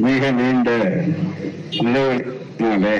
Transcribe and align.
மிக 0.00 0.24
நீண்ட 0.30 0.70
நிலவினாலே 1.84 2.96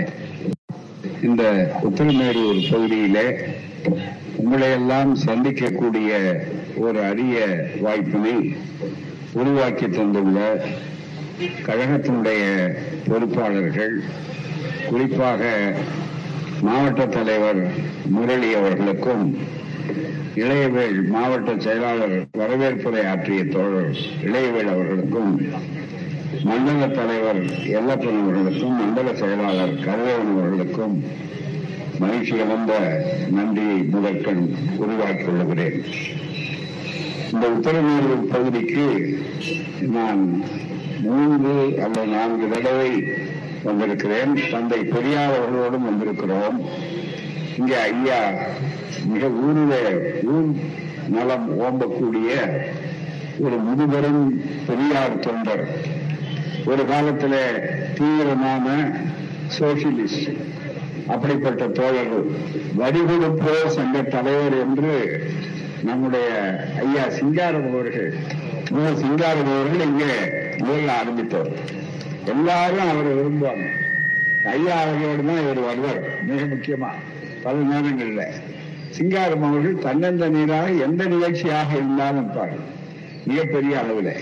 இந்த 1.22 1.42
உத்திரமேரூர் 1.82 2.60
பகுதியிலே 2.70 3.26
உங்களை 4.36 4.68
எல்லாம் 4.70 5.12
சந்திக்கக்கூடிய 5.24 6.10
ஒரு 6.78 6.98
அரிய 7.02 7.36
வாய்ப்பினை 7.80 8.34
உருவாக்கி 9.32 9.88
தந்துள்ள 9.88 10.38
கழகத்தினுடைய 11.66 12.42
பொறுப்பாளர்கள் 13.08 13.96
குறிப்பாக 14.88 15.42
மாவட்ட 16.62 17.02
தலைவர் 17.08 17.62
முரளி 18.10 18.50
அவர்களுக்கும் 18.54 19.24
இளையவேள் 20.36 20.98
மாவட்ட 21.08 21.50
செயலாளர் 21.58 22.18
வரவேற்புரை 22.38 23.04
ஆற்றிய 23.06 23.44
தோழர் 23.48 23.94
இளையவேள் 24.22 24.72
அவர்களுக்கும் 24.72 25.32
மண்டல 26.44 26.88
தலைவர் 26.88 27.40
எல்லப்பன் 27.78 28.20
அவர்களுக்கும் 28.22 28.76
மண்டல 28.78 29.14
செயலாளர் 29.14 29.72
கருவேவன் 29.86 30.32
அவர்களுக்கும் 30.38 31.04
மகிழ்ச்சி 31.98 32.34
இழந்த 32.34 32.72
நன்றியை 33.30 33.76
முதற்கண் 33.76 34.54
உருவாக்கிக் 34.76 35.26
கொள்கிறேன். 35.26 35.84
இந்த 37.32 37.46
உத்தரமேரூர் 37.48 38.30
பகுதிக்கு 38.30 39.18
நான் 39.80 40.42
மூன்று 41.02 41.82
அல்லது 41.82 42.06
நான்கு 42.06 42.48
தடவை 42.48 43.04
வந்திருக்கிறேன். 43.62 44.38
தந்தை 44.50 44.80
பெரியார் 44.84 45.36
அவர்களோடும் 45.38 45.88
வந்திருக்கிறோம். 45.90 46.58
இங்கே 47.58 47.74
ஐயா 47.74 48.20
மிக 49.06 49.26
ஊரிலே 49.26 49.82
ஊர் 50.22 50.50
நலம் 51.08 51.48
ஓம்பக்கூடிய 51.60 52.30
ஒரு 53.38 53.56
முதுபெரும் 53.56 54.44
பெரியார் 54.66 55.18
தொண்டர் 55.18 55.64
ஒரு 56.66 56.86
காலத்தில் 56.86 57.68
தீவிரமான 57.94 58.92
சோசியலிஸ்ட் 59.58 60.30
அப்படிப்பட்ட 61.06 61.66
தோழர்கள் 61.66 62.26
வடிகொடுப்போர் 62.76 63.66
சங்க 63.66 64.02
தலைவர் 64.02 64.56
என்று 64.58 64.92
நம்முடைய 65.82 66.26
ஐயா 66.76 67.08
சிங்காரம் 67.08 67.72
அவர்கள் 67.72 68.14
முதல் 68.70 68.96
சிங்காரம் 68.96 69.52
அவர்கள் 69.54 69.86
இங்கே 69.86 70.12
முதல்ல 70.58 70.90
ஆரம்பித்தவர் 71.00 71.52
எல்லாரும் 72.26 72.88
அவரை 72.88 73.12
விரும்புவாங்க. 73.12 73.66
ஐயா 74.44 74.80
அவர்களோடு 74.80 75.24
தான் 75.24 75.42
இவர் 75.42 75.60
வருவார். 75.60 76.22
மிக 76.22 76.44
முக்கியமா 76.44 76.90
பல 77.42 77.54
நேரங்களில். 77.54 78.34
சிங்காரம் 78.90 79.42
அவர்கள் 79.42 80.30
நீராக 80.30 80.70
எந்த 80.70 81.04
நிகழ்ச்சியாக 81.04 81.74
இருந்தாலும் 81.74 82.22
இருப்பார் 82.24 82.54
மிகப்பெரிய 83.24 83.78
அளவில். 83.78 84.14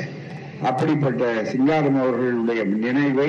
அப்படிப்பட்ட 0.67 1.25
சிங்காரம் 1.45 1.99
அவர்களுடைய 2.03 2.63
நினைவை 2.65 3.29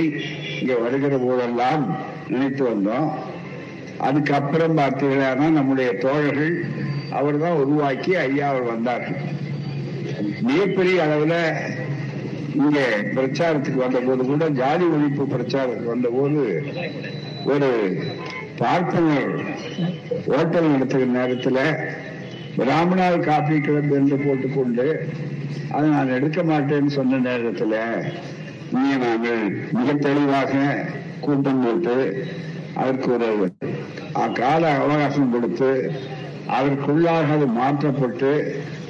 இங்கே 0.60 0.74
வருகிற 0.74 1.18
போதெல்லாம் 1.18 1.84
நினைத்து 2.28 2.64
வந்தோம். 2.72 3.10
அதுக்கப்புறம் 4.08 4.78
பார்த்தீங்கன்னா 4.78 5.50
நம்முடைய 5.58 5.90
தோழர்கள் 5.98 6.56
அவர் 7.12 7.38
தான் 7.38 7.60
உருவாக்கி 7.64 8.12
ஐயா 8.16 8.48
அவர் 8.50 8.64
வந்தார்கள். 8.64 9.20
மிகப்பெரிய 10.42 10.98
அளவில் 11.04 11.40
இங்கே 12.54 12.86
பிரச்சாரத்துக்கு 13.16 13.80
வந்தபோது 13.86 14.24
கூட 14.26 14.46
ஜாதி 14.62 14.86
ஒழிப்பு 14.96 15.26
பிரச்சாரத்துக்கு 15.36 15.94
வந்தபோது 15.96 16.42
ஒரு 17.46 17.70
பார்ப்பனர் 18.58 19.30
ஓட்டல் 20.38 20.74
நடத்துகிற 20.74 21.10
நேரத்தில் 21.20 21.62
பிராமணால் 22.60 23.20
காப்பி 23.20 23.58
கிளம்பு 23.60 23.96
என்று 23.96 24.18
போட்டுக்கொண்டு 24.18 24.86
அதை 25.72 25.86
நான் 25.90 26.16
எடுக்க 26.18 26.40
மாட்டேன்னு 26.44 26.92
சொன்ன 26.98 27.20
நேரத்தில் 27.28 27.78
நீ 28.74 28.84
நாங்கள் 29.04 29.44
மிக 29.78 29.94
தெளிவாக 30.06 30.54
கூட்டம் 31.22 31.64
போட்டு 31.64 31.96
அதற்கு 32.76 33.08
ஒரு 33.14 33.30
கால 34.34 34.64
அவகாசம் 34.78 35.32
கொடுத்து 35.32 35.70
அதற்குள்ளாக 36.58 37.34
அது 37.36 37.48
மாற்றப்பட்டு 37.58 38.32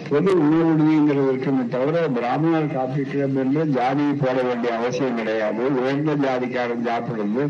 பொது 0.10 0.32
உணவுடுங்கிறதற்கு 0.44 1.32
இருக்குமே 1.32 1.64
தவிர 1.74 1.98
பிராமணர் 2.16 2.74
காப்பி 2.74 3.02
கிளம்பு 3.04 3.40
என்று 3.44 3.64
ஜாதியை 3.76 4.14
போட 4.14 4.38
வேண்டிய 4.42 4.72
அவசியம் 4.78 5.20
கிடையாது. 5.20 5.64
உயர்ந்த 5.80 6.16
ஜாதிக்காரன் 6.24 6.88
சாப்பிடுறது 6.88 7.44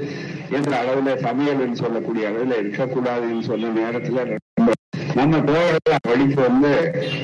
என்ற 0.57 0.71
அளவில் 0.81 1.23
சமையல் 1.25 1.63
என்று 1.65 1.81
சொல்லக்கூடிய 1.83 2.25
அளவில் 2.27 2.59
இருக்கக்கூடாதுன்னு 2.61 3.47
சொன்ன 3.49 3.71
நேரத்தில் 3.79 4.21
நம்ம 5.15 5.39
தோழர்கள் 5.39 6.07
படித்து 6.07 6.41
வந்து 6.41 6.71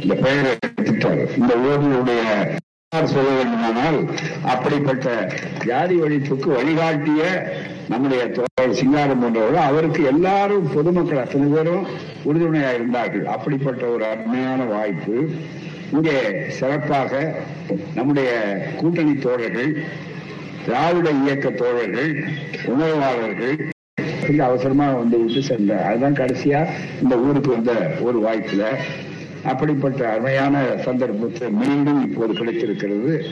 இந்த 0.01 0.16
பெயரை 0.16 0.51
எடுத்துட்டார் 0.51 1.22
இந்த 1.38 1.53
ஊர்களுடைய 1.67 2.23
சொல்ல 3.13 3.29
வேண்டுமானால் 3.29 3.97
அப்படிப்பட்ட 4.44 5.07
ஜாதி 5.66 5.95
ஒழிப்புக்கு 5.95 6.50
வழிகாட்டிய 6.57 7.23
நம்முடைய 7.89 8.22
தோழர் 8.31 8.78
சிங்காரம் 8.79 9.22
போன்றவர்கள் 9.22 9.67
அவருக்கு 9.69 10.03
எல்லாரும் 10.03 10.72
பொதுமக்கள் 10.73 11.17
அத்தனை 11.17 11.47
பேரும் 11.47 11.88
உறுதுணையா 12.25 12.73
இருந்தார்கள். 12.73 13.25
அப்படிப்பட்ட 13.25 13.85
ஒரு 13.85 14.06
அருமையான 14.06 14.63
வாய்ப்பு. 14.63 15.17
இங்கே 15.91 16.16
சிறப்பாக 16.50 17.44
நம்முடைய 17.95 18.29
கூட்டணி 18.79 19.13
தோழர்கள் 19.17 19.72
திராவிட 20.66 21.09
இயக்க 21.09 21.50
தோழர்கள் 21.50 22.12
உணர்வாளர்கள் 22.66 23.56
அவசரமா 24.34 24.91
வந்து 24.91 25.18
விட்டு 25.24 25.41
சென்ற 25.41 25.86
அதுதான் 25.86 26.13
கடைசியா 26.13 26.68
இந்த 27.02 27.18
ஊருக்கு 27.18 27.52
வந்த 27.52 27.74
ஒரு 28.02 28.19
வாய்ப்புல 28.28 28.66
அப்படிப்பட்ட 29.44 30.09
அருமையான 30.09 30.78
சந்தர்ப்பத்தை 30.78 31.52
மீண்டும் 31.52 32.12
இப்போது 32.12 32.34
கிடைத்திருக்கிறது. 32.34 33.25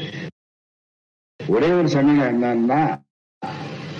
ஒரே 1.47 1.69
ஒரு 1.69 1.89
சமயம் 1.89 2.43
என்னன்னா 2.43 3.01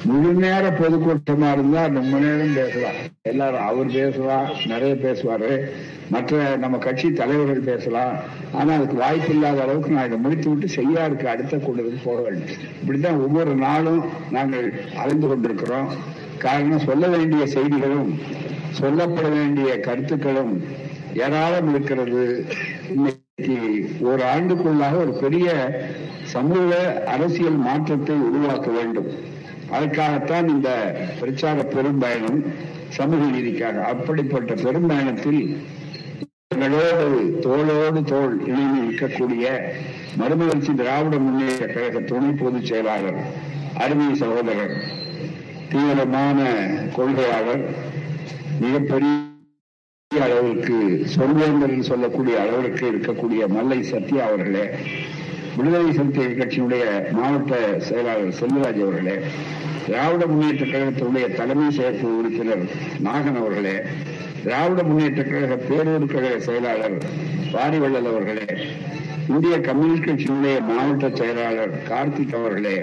முழு 0.05 0.33
நேர 0.33 0.69
பொதுக்கூட்டமா 0.69 1.51
இருந்தா 1.51 1.85
ரொம்ப 1.85 2.17
நேரம் 2.17 2.53
பேசலாம். 2.53 2.95
எல்லாரும் 3.21 3.61
அவர் 3.61 3.85
பேசலாம் 3.85 4.47
நிறைய 4.65 4.95
பேசுவாரு. 4.95 5.69
மற்ற 6.09 6.55
நம்ம 6.55 6.77
கட்சி 6.77 7.13
தலைவர்கள் 7.13 7.59
பேசலாம். 7.59 8.15
ஆனா 8.51 8.73
அதுக்கு 8.73 8.95
வாய்ப்பு 8.95 9.29
இல்லாத 9.29 9.61
அளவுக்கு 9.61 9.89
நான் 9.89 10.05
இதை 10.05 10.17
முடித்து 10.17 10.49
விட்டு 10.49 10.73
செய்யாருக்கு 10.75 11.25
அடுத்த 11.25 11.57
கூட்டத்துக்கு 11.57 12.01
போக 12.03 12.21
வேண்டும் 12.21 12.49
இப்படிதான் 12.81 13.21
ஒவ்வொரு 13.27 13.55
நாளும் 13.55 14.03
நாங்கள் 14.31 14.73
அலைந்து 14.95 15.27
கொண்டிருக்கிறோம். 15.27 16.21
காரணம் 16.45 16.85
சொல்ல 16.87 17.07
வேண்டிய 17.07 17.43
செய்திகளும் 17.47 18.09
சொல்லப்பட 18.79 19.27
வேண்டிய 19.37 19.69
கருத்துக்களும் 19.79 20.53
ஏராளம் 21.25 21.69
இருக்கிறது. 21.71 22.23
இன்னைக்கு 22.95 23.57
ஒரு 24.09 24.23
ஆண்டுக்குள்ளாக 24.35 24.95
ஒரு 25.03 25.13
பெரிய 25.23 25.47
சமூக 26.33 26.71
அரசியல் 27.15 27.59
மாற்றத்தை 27.67 28.15
உருவாக்க 28.27 28.69
வேண்டும். 28.71 29.09
அதற்காகத்தான் 29.75 30.47
இந்த 30.47 30.69
பிரச்சார 31.19 31.61
பெரும்பயணம் 31.75 32.39
சமூக 32.97 33.21
நீதிக்காக. 33.35 33.77
அப்படிப்பட்ட 33.93 34.53
பெரும்பயணத்தில் 34.65 35.41
எங்களோடு 36.55 37.07
தோளோடு 37.45 38.01
தோல் 38.11 38.35
இணைந்து 38.49 38.81
இருக்கக்கூடிய 38.87 39.45
மறுமலர்ச்சி 40.19 40.73
திராவிட 40.81 41.15
முன்னேற்ற 41.17 41.65
கழக 41.67 42.01
துணை 42.11 42.31
பொதுச் 42.41 42.69
செயலாளர் 42.71 43.19
அருமை 43.83 44.09
சகோதரர் 44.15 44.75
தீவிரமான 45.73 46.39
கொள்கையாளர் 46.95 47.63
மிகப்பெரிய 48.59 49.11
அளவிற்கு 50.11 50.75
சொல்வேந்தர் 51.13 51.75
சொல்லக்கூடிய 51.83 52.35
அளவிற்கு 52.41 52.83
இருக்கக்கூடிய 52.87 53.43
மல்லை 53.47 53.79
சத்யா 53.83 54.23
அவர்களே 54.25 54.65
விடுதலை 55.55 55.89
சிறுத்தைகள் 55.91 56.39
கட்சியினுடைய 56.39 56.83
மாவட்ட 57.11 57.53
செயலாளர் 57.87 58.37
செல்வராஜ் 58.39 58.81
அவர்களே 58.81 59.15
திராவிட 59.85 60.23
முன்னேற்ற 60.25 60.63
கழகத்தினுடைய 60.65 61.25
தலைமை 61.33 61.67
செயற்குழு 61.71 62.13
உறுப்பினர் 62.19 62.63
நாகன் 63.03 63.39
அவர்களே 63.41 63.75
திராவிட 64.43 64.81
முன்னேற்ற 64.83 65.23
கழக 65.23 65.57
பேரூர் 65.67 66.07
கழக 66.07 66.35
செயலாளர் 66.39 66.97
வாரிவள்ளல் 67.53 68.09
அவர்களே 68.09 68.47
இந்திய 69.27 69.57
கம்யூனிஸ்ட் 69.61 70.07
கட்சியினுடைய 70.07 70.55
மாவட்ட 70.69 71.09
செயலாளர் 71.15 71.75
கார்த்திக் 71.89 72.35
அவர்களே 72.35 72.77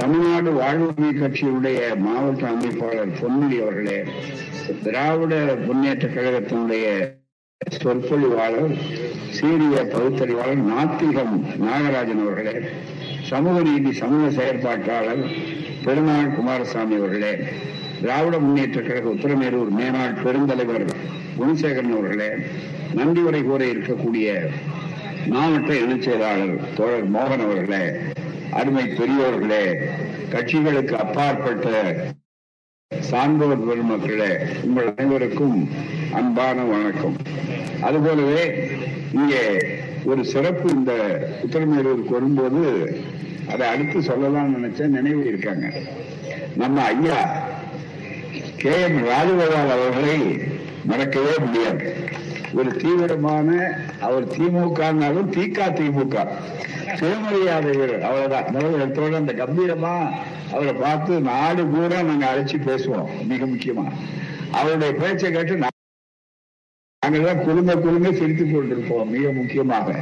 தமிழ்நாடு 0.00 0.50
வாழ்வுமை 0.52 1.08
கட்சியினுடைய 1.12 1.80
மாவட்ட 2.02 2.44
அமைப்பாளர் 2.48 3.16
பொன்முடி 3.18 3.56
அவர்களே 3.60 3.96
திராவிட 4.84 5.34
முன்னேற்ற 5.64 6.06
கழகத்தினுடைய 6.08 6.86
சொற்பொழிவாளர் 7.60 8.70
சீரிய 9.36 9.80
பகுத்தறிவாளர் 9.90 10.62
நாத்திகம் 10.70 11.34
நாகராஜன் 11.62 12.22
அவர்களே 12.24 12.54
சமூக 13.30 13.56
நீதி 13.62 13.90
சமூக 13.92 14.30
செயற்பாட்டாளர் 14.38 15.22
பெருமாள் 15.84 16.34
குமாரசாமி 16.36 16.96
அவர்களே 16.96 17.32
திராவிட 18.00 18.36
முன்னேற்ற 18.38 18.80
கழக 18.80 19.06
உத்தரமேரூர் 19.08 19.72
மேனாள் 19.78 20.18
பெருந்தலைவர் 20.22 20.86
குணசேகரன் 21.36 21.94
அவர்களே 21.94 22.30
நன்றி 22.94 23.22
உரை 23.22 23.42
கூற 23.42 23.62
இருக்கக்கூடிய 23.66 24.28
மாவட்ட 25.28 25.70
இணைச் 25.80 26.06
செயலாளர் 26.06 26.56
தோழர் 26.76 27.08
மோகன் 27.10 27.44
அவர்களே 27.44 27.84
அருமை 28.58 28.84
பெரியோர்களே 28.98 29.64
கட்சிகளுக்கு 30.32 30.94
அப்பாற்பட்ட 31.02 31.68
சான்றோர் 32.90 33.62
பெருமக்களே 33.68 34.30
உங்கள் 34.62 34.88
அனைவருக்கும் 34.96 35.58
அன்பான 36.18 36.64
வணக்கம். 36.70 37.16
அதுபோலவே 37.80 38.42
இங்கே 39.12 39.42
ஒரு 40.04 40.24
சிறப்பு 40.24 40.68
இந்த 40.74 40.92
உத்தரமேரூருக்கு 41.44 42.16
வரும்போது 42.16 42.62
அதை 43.52 43.68
அடுத்து 43.68 44.00
சொல்லலாம்னு 44.00 44.56
நினைச்ச 44.56 44.88
நினைவு 44.96 45.22
இருக்காங்க. 45.26 45.66
நம்ம 46.56 46.84
ஐயா 46.92 47.20
கே 48.62 48.74
எம் 48.86 49.00
ராஜகோபால் 49.10 49.74
அவர்களை 49.76 50.18
மறக்கவே 50.90 51.34
முடியாது. 51.44 51.86
ஒரு 52.54 52.76
தீவிரமான 52.76 53.78
அவர் 54.00 54.26
திமுகனாலும் 54.26 55.30
திக 55.30 55.58
திமுக. 55.78 56.28
சுயமரியாதை 56.96 57.76
வீரர் 57.76 58.02
அவ்வளவுதான். 58.02 58.44
முதல் 58.50 59.14
அந்த 59.14 59.32
கம்பீரமா 59.32 60.10
அவரை 60.52 60.72
பார்த்து 60.72 61.20
நாடு 61.20 61.66
பூரா 61.66 62.02
நாங்க 62.02 62.34
அழைச்சி 62.34 62.58
பேசுவோம் 62.58 63.26
மிக 63.26 63.44
முக்கியமா. 63.44 63.84
அவருடைய 64.52 64.92
பேச்சை 64.92 65.32
கேட்டு 65.32 65.56
நாங்கள்தான் 65.56 67.42
குழுங்க 67.44 67.72
குழுங்க 67.74 68.12
சிரித்துக் 68.12 68.56
கொண்டிருப்போம் 68.56 69.06
மிக 69.06 69.30
முக்கியமாக. 69.32 69.94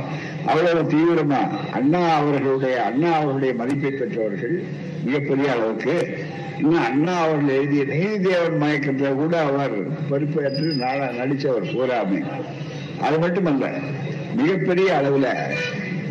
அவ்வளவு 0.46 0.82
தீவிரமா. 0.82 1.70
அண்ணா 1.72 1.98
அவர்களுடைய 1.98 2.82
அண்ணா 2.82 3.12
அவர்களுடைய 3.12 3.54
மதிப்பை 3.54 3.90
பெற்றவர்கள் 3.90 4.62
மிகப்பெரிய 5.04 5.52
அளவுக்கு 5.52 6.18
இன்னும் 6.58 6.84
அண்ணா 6.84 7.14
அவர்கள் 7.22 7.56
எழுதிய 7.56 7.82
நீதிதேவன் 7.90 8.60
மயக்கத்தை 8.60 9.10
கூட 9.14 9.34
அவர் 9.44 9.74
பொறுப்பேற்று 10.08 10.68
நாளா 10.80 11.08
நடிச்சவர் 11.18 11.70
பூராமே 11.72 12.20
அது 13.00 13.16
மட்டுமல்ல 13.18 13.66
மிகப்பெரிய 14.34 14.88
அளவுல 14.96 15.28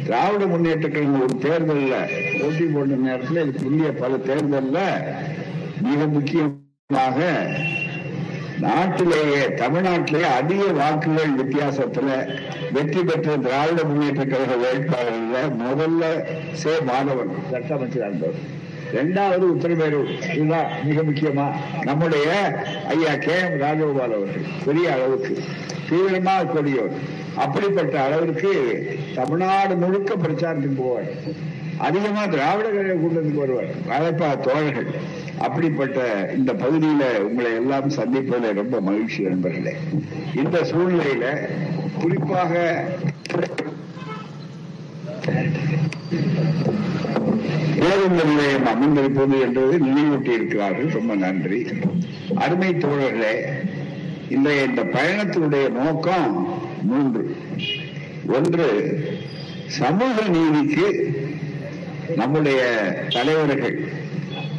திராவிட 0.05 0.43
முன்னேற்ற 0.45 0.87
கழகம் 0.87 1.23
ஒரு 1.23 1.35
தேர்தலில் 1.39 1.97
போட்டி 2.35 2.65
போட்ட 2.67 2.99
நேரத்தில் 3.01 3.41
இது 3.43 3.53
புதிய 3.63 3.87
பல 3.93 4.19
தேர்தலில் 4.27 4.85
மிக 5.85 5.99
முக்கியமாக 6.13 7.19
நாட்டிலேயே 8.61 9.41
தமிழ்நாட்டிலேயே 9.59 10.29
அதிக 10.37 10.61
வாக்குகள் 10.73 11.33
வித்தியாசத்துல 11.33 12.07
வெற்றி 12.71 13.01
பெற்ற 13.01 13.35
திராவிட 13.37 13.81
முன்னேற்ற 13.83 14.23
கழக 14.25 14.55
வேட்பாளர்கள் 14.63 15.51
முதல்ல 15.61 16.03
சே 16.61 16.73
மாதவன் 16.89 17.35
சட்ட 17.51 17.75
அமைச்சர் 17.75 18.07
ரெண்டாவது 18.93 19.05
இரண்டாவது 19.07 19.47
உத்தரமேரூர் 19.47 20.35
இதுதான் 20.35 20.71
மிக 20.83 21.01
முக்கியமா. 21.01 21.51
நம்முடைய 21.83 22.55
ஐயா 22.87 23.15
கே 23.15 23.39
எம் 23.39 23.61
ராஜகோபால் 23.61 24.15
அவர்கள். 24.15 24.41
பெரிய 24.65 24.93
அளவுக்கு. 24.93 25.37
தீவிரமாக 25.89 26.43
கூடியவர் 26.43 26.91
அப்படிப்பட்ட 27.35 28.01
அளவிற்கு 28.01 28.51
தமிழ்நாடு 29.15 29.75
முழுக்க 29.75 30.15
பிரச்சாரத்துக்கு 30.15 30.81
போவார். 30.81 31.33
அதிகமா 31.77 32.25
திராவிட 32.25 32.69
கழக 32.69 32.93
கூட்டத்துக்கு 32.93 33.35
வருவார். 33.35 33.67
வாழைப்பா 33.89 34.39
தோழர்கள். 34.39 34.87
அப்படிப்பட்ட 35.37 36.29
இந்த 36.37 36.53
பகுதியில 36.53 37.17
உங்களை 37.19 37.55
எல்லாம் 37.55 37.89
சந்திப்பதில் 37.89 38.53
ரொம்ப 38.53 38.81
மகிழ்ச்சி 38.81 39.23
நண்பர்களே. 39.23 39.75
இந்த 40.35 40.59
சூழ்நிலையில 40.59 41.47
குறிப்பாக 42.01 42.83
பேருந்து 47.79 48.23
நிலையம் 48.25 48.67
அமர்ந்திருப்பது 48.67 49.41
என்பது 49.41 49.73
நினைவூட்டி 49.85 50.31
இருக்கிறார்கள் 50.31 50.89
ரொம்ப 50.89 51.15
நன்றி. 51.15 51.67
அருமை 52.35 52.73
தோழர்களே 52.73 53.33
இந்த 54.29 54.63
இந்த 54.65 54.81
பயணத்தினுடைய 54.83 55.69
நோக்கம் 55.69 56.29
மூன்று. 56.81 57.23
ஒன்று 58.27 58.67
சமூக 59.65 60.21
நீதிக்கு 60.27 60.87
நம்முடைய 62.15 62.59
தலைவர்கள் 63.09 63.77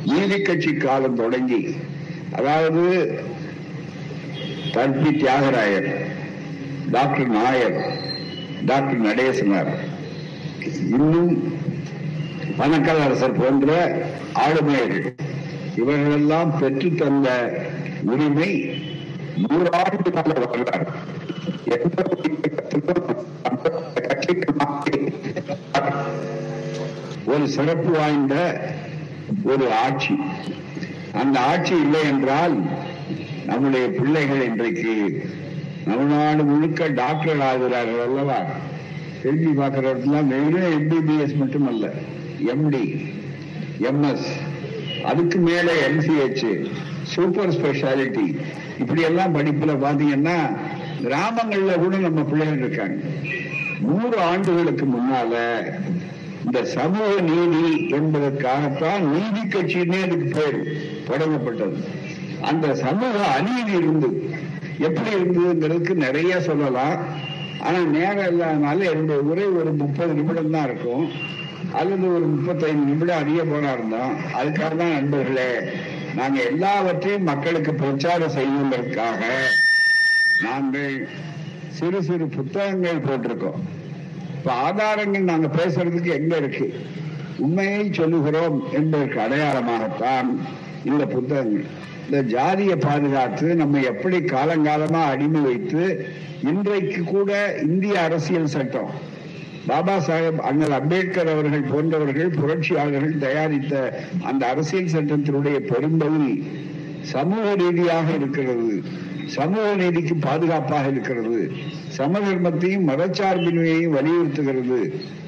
நீதி 0.04 0.42
கட்சி 0.42 0.72
காலம் 0.74 1.16
தொடங்கி 1.16 1.76
அதாவது 2.32 2.82
தன்பி 4.72 5.10
தியாகராயர் 5.10 5.90
டாக்டர் 6.90 7.28
நாயர் 7.28 7.78
டாக்டர் 8.66 9.06
நடேசனார் 9.06 9.72
இன்னும் 10.66 11.52
பணக்கலரசர் 12.58 13.40
போன்ற 13.40 13.72
ஆளுமையர்கள் 14.34 15.14
இவர்களெல்லாம் 15.76 16.58
பெற்று 16.58 16.94
தந்த 16.94 17.28
உரிமை 18.04 18.50
நூறாண்டு 19.42 20.10
கால 20.10 20.46
வரலாறு. 20.46 20.86
எந்த 21.64 22.02
கட்சிக்கு 24.08 25.12
ஒரு 27.24 27.48
சிறப்பு 27.48 27.90
வாய்ந்த 27.90 28.34
ஒரு 29.44 29.72
ஆட்சி. 29.72 30.14
அந்த 31.12 31.40
ஆட்சி 31.40 31.74
இல்லை 31.80 32.00
என்றால் 32.00 32.62
நம்முடைய 33.46 33.86
பிள்ளைகள் 33.88 34.42
இன்றைக்கு 34.42 34.94
தமிழ்நாடு 35.84 36.44
முழுக்க 36.44 36.86
டாக்டர் 36.86 37.36
ஆகிறார்கள் 37.36 38.02
அல்லவா? 38.06 38.38
திரும்பி 39.22 39.62
இடத்துல 39.62 40.26
வெறும் 40.26 40.70
எம்பிபிஎஸ் 40.78 41.36
மட்டுமல்ல 41.36 41.92
எம்டி 42.52 42.84
எம்எஸ் 43.80 44.28
அதுக்கு 45.04 45.38
மேல 45.38 45.72
எம்சிஹெச் 45.88 46.66
சூப்பர் 47.02 47.48
ஸ்பெஷாலிட்டி 47.48 48.26
இப்படி 48.78 49.02
எல்லாம் 49.02 49.34
படிப்புல 49.34 49.74
பாத்தீங்கன்னா 49.84 50.36
கிராமங்கள்ல 51.02 51.74
கூட 51.74 51.96
நம்ம 51.96 52.22
பிள்ளைகள் 52.22 52.58
இருக்காங்க. 52.58 52.96
நூறு 53.80 54.18
ஆண்டுகளுக்கு 54.20 54.86
முன்னால 54.86 55.34
இந்த 56.44 56.64
சமூக 56.64 57.20
நீதி 57.20 57.86
என்பதற்காகத்தான் 57.88 59.02
நீதி 59.14 59.42
கட்சின்னே 59.48 60.02
அதுக்கு 60.02 60.28
பேர் 60.38 60.58
தொடங்கப்பட்டது. 61.08 61.78
அந்த 62.40 62.74
சமூக 62.74 63.26
அநீதி 63.26 63.72
இருந்து 63.72 64.10
எப்படி 64.78 65.10
இருந்ததுங்கிறதுக்கு 65.16 65.94
நிறைய 65.94 66.40
சொல்லலாம். 66.40 66.96
ஆனா 67.66 67.78
நேரம் 67.96 68.28
இல்லாதனால 68.32 68.84
என்னுடைய 68.92 69.20
உரை 69.30 69.46
ஒரு 69.60 69.70
முப்பது 69.72 70.12
நிமிடம் 70.14 70.50
தான் 70.50 70.68
இருக்கும். 70.68 71.06
அல்லது 71.78 72.14
ஒரு 72.14 72.26
முப்பத்தைந்து 72.26 72.84
நிமிடம் 72.90 73.22
அதிக 73.22 73.44
போனா 73.44 73.70
இருந்தோம் 73.72 74.12
அதுக்காக 74.38 74.72
தான் 74.82 74.94
நண்பர்களே 74.96 75.50
நாங்க 76.14 76.38
எல்லாவற்றையும் 76.42 77.28
மக்களுக்கு 77.30 77.74
பிரச்சாரம் 77.74 78.36
செய்வதற்காக 78.36 79.22
நாங்கள் 80.42 80.94
சிறு 81.78 82.00
சிறு 82.02 82.26
புத்தகங்கள் 82.26 83.04
போட்டிருக்கோம். 83.08 83.60
இப்ப 84.36 84.52
ஆதாரங்கள் 84.52 85.30
நாங்க 85.32 85.48
பேசுறதுக்கு 85.58 86.10
எங்க 86.20 86.36
இருக்கு? 86.36 86.66
உண்மையை 87.38 87.92
சொல்லுகிறோம் 87.92 88.56
என்பதற்கு 88.72 89.18
அடையாளமாகத்தான் 89.20 90.28
இந்த 90.84 91.04
புத்தகங்கள். 91.06 91.68
இந்த 92.10 92.22
ஜாதியை 92.22 92.76
பாதுகாத்து 92.76 93.54
நம்ம 93.54 93.80
எப்படி 93.80 94.18
காலங்காலமா 94.18 95.00
அடிமை 95.04 95.40
வைத்து 95.40 95.82
இன்றைக்கு 96.42 97.04
கூட 97.04 97.60
இந்திய 97.62 98.00
அரசியல் 98.00 98.46
சட்டம். 98.46 98.90
பாபா 99.66 99.96
சாஹேப் 99.96 100.38
அண்ணல் 100.38 100.70
அம்பேத்கர் 100.70 101.30
அவர்கள் 101.32 101.62
போன்றவர்கள் 101.62 102.30
புரட்சியாளர்கள் 102.30 103.18
தயாரித்த 103.18 104.04
அந்த 104.24 104.46
அரசியல் 104.46 104.94
சட்டத்தினுடைய 104.94 105.58
பெரும்பகுதி 105.58 106.46
சமூக 107.02 107.54
ரீதியாக 107.54 108.08
இருக்கிறது. 108.14 108.82
சமூக 109.26 109.74
நீதிக்கு 109.74 110.14
பாதுகாப்பாக 110.14 110.88
இருக்கிறது. 110.88 111.50
சமதர்மத்தையும் 111.98 112.88
மதச்சார்பின்மையையும் 112.88 113.96
வலியுறுத்துகிறது. 113.98 114.80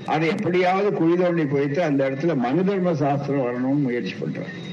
அதை 0.07 0.29
எப்படியாவது 0.29 0.91
குழிதோண்டி 1.01 1.47
போயிட்டு 1.51 1.83
அந்த 1.83 2.11
இடத்துல 2.11 2.37
மனு 2.37 2.65
தர்ம 2.65 2.95
சாஸ்திரம் 2.95 3.47
வரணும்னு 3.47 3.87
முயற்சி 3.89 4.15
பண்றாங்க 4.15 4.69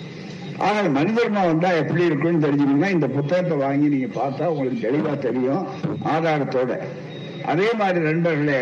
ஆக 0.66 0.84
மனிதர்மா 0.90 1.42
வந்தா 1.46 1.70
எப்படி 1.82 2.04
இருக்கும்னு 2.06 2.44
தெரிஞ்சுக்கணும்னா 2.46 2.90
இந்த 2.90 3.08
புத்தகத்தை 3.08 3.58
வாங்கி 3.58 3.88
நீங்க 3.88 4.08
பார்த்தா 4.20 4.46
உங்களுக்கு 4.54 4.80
தெளிவா 4.88 5.14
தெரியும் 5.18 5.68
ஆதாரத்தோட. 6.14 6.72
அதே 7.52 7.68
மாதிரி 7.80 8.00
நண்பர்களே 8.06 8.62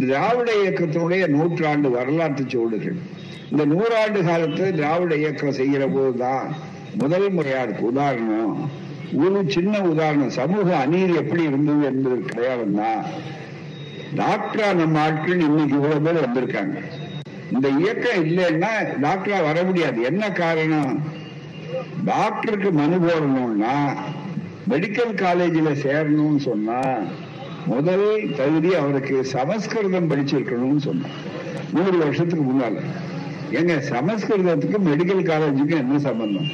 திராவிட 0.00 0.50
இயக்கத்தினுடைய 0.62 1.26
நூற்றாண்டு 1.26 1.90
வரலாற்று 1.90 2.44
சூடுகள். 2.54 2.98
இந்த 3.50 3.64
நூறாண்டு 3.72 4.20
காலத்து 4.28 4.64
திராவிட 4.78 5.14
இயக்கம் 5.16 5.58
செய்கிற 5.60 5.86
போதுதான் 5.86 6.44
முதல் 7.02 7.28
முறையா 7.36 7.60
இருக்கு 7.62 7.84
உதாரணம் 7.92 8.56
ஒரு 9.22 9.38
சின்ன 9.48 9.80
உதாரணம் 9.92 10.36
சமூக 10.40 10.68
அநீதி 10.76 11.14
எப்படி 11.22 11.42
இருந்தது 11.42 11.84
என்பதற்கு 11.90 12.34
அடையாளம் 12.36 12.76
தான். 12.80 13.00
டாக்டரா 14.20 14.68
நம்ம 14.74 15.00
ஆட்கள் 15.00 15.46
இன்னைக்கு 15.48 15.76
இவ்வளவு 15.78 16.04
பேர் 16.06 16.24
வந்திருக்காங்க. 16.26 16.76
இந்த 17.52 17.68
இயக்கம் 17.68 18.24
இல்லைன்னா 18.26 18.72
டாக்டரா 19.06 19.38
வர 19.48 19.62
முடியாது. 19.62 20.02
என்ன 20.10 20.30
காரணம்? 20.42 20.92
டாக்டருக்கு 22.04 22.72
மனு 22.72 22.96
போடணும்னா 22.96 23.74
மெடிக்கல் 24.68 25.14
காலேஜில் 25.14 25.80
சேரணும்னு 25.82 26.36
சொன்னா 26.36 26.80
முதல் 27.66 28.34
தகுதி 28.36 28.74
அவருக்கு 28.74 29.24
சமஸ்கிருதம் 29.24 30.10
படிச்சிருக்கணும்னு 30.10 30.76
சொன்னான் 30.76 31.16
நூறு 31.72 31.98
வருஷத்துக்கு 31.98 32.44
முன்னால. 32.44 32.80
எங்க 33.50 33.74
சமஸ்கிருதத்துக்கு 33.74 34.78
மெடிக்கல் 34.86 35.30
காலேஜுக்கு 35.30 35.76
என்ன 35.76 35.98
சம்பந்தம்? 35.98 36.48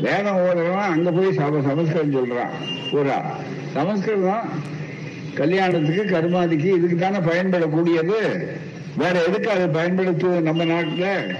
வேதம் 0.00 0.36
ஓடுறான் 0.36 0.90
அங்க 0.94 1.10
போய் 1.10 1.32
சம 1.32 1.60
சமஸ்கிருதம் 1.62 2.14
சொல்றான். 2.16 2.54
பூரா 2.90 3.22
சமஸ்கிருதம் 3.74 4.48
கல்யாணத்துக்கு 5.34 6.04
கருமாதிக்கு 6.04 6.74
இதுக்கு 6.74 6.96
தானே 6.96 7.16
பயன்படக்கூடியது. 7.16 8.18
வேற 8.96 9.22
எதுக்கு 9.24 9.50
அதை 9.50 9.66
பயன்படுத்துவது 9.66 10.42
நம்ம 10.42 10.64
நாட்டுல? 10.64 11.36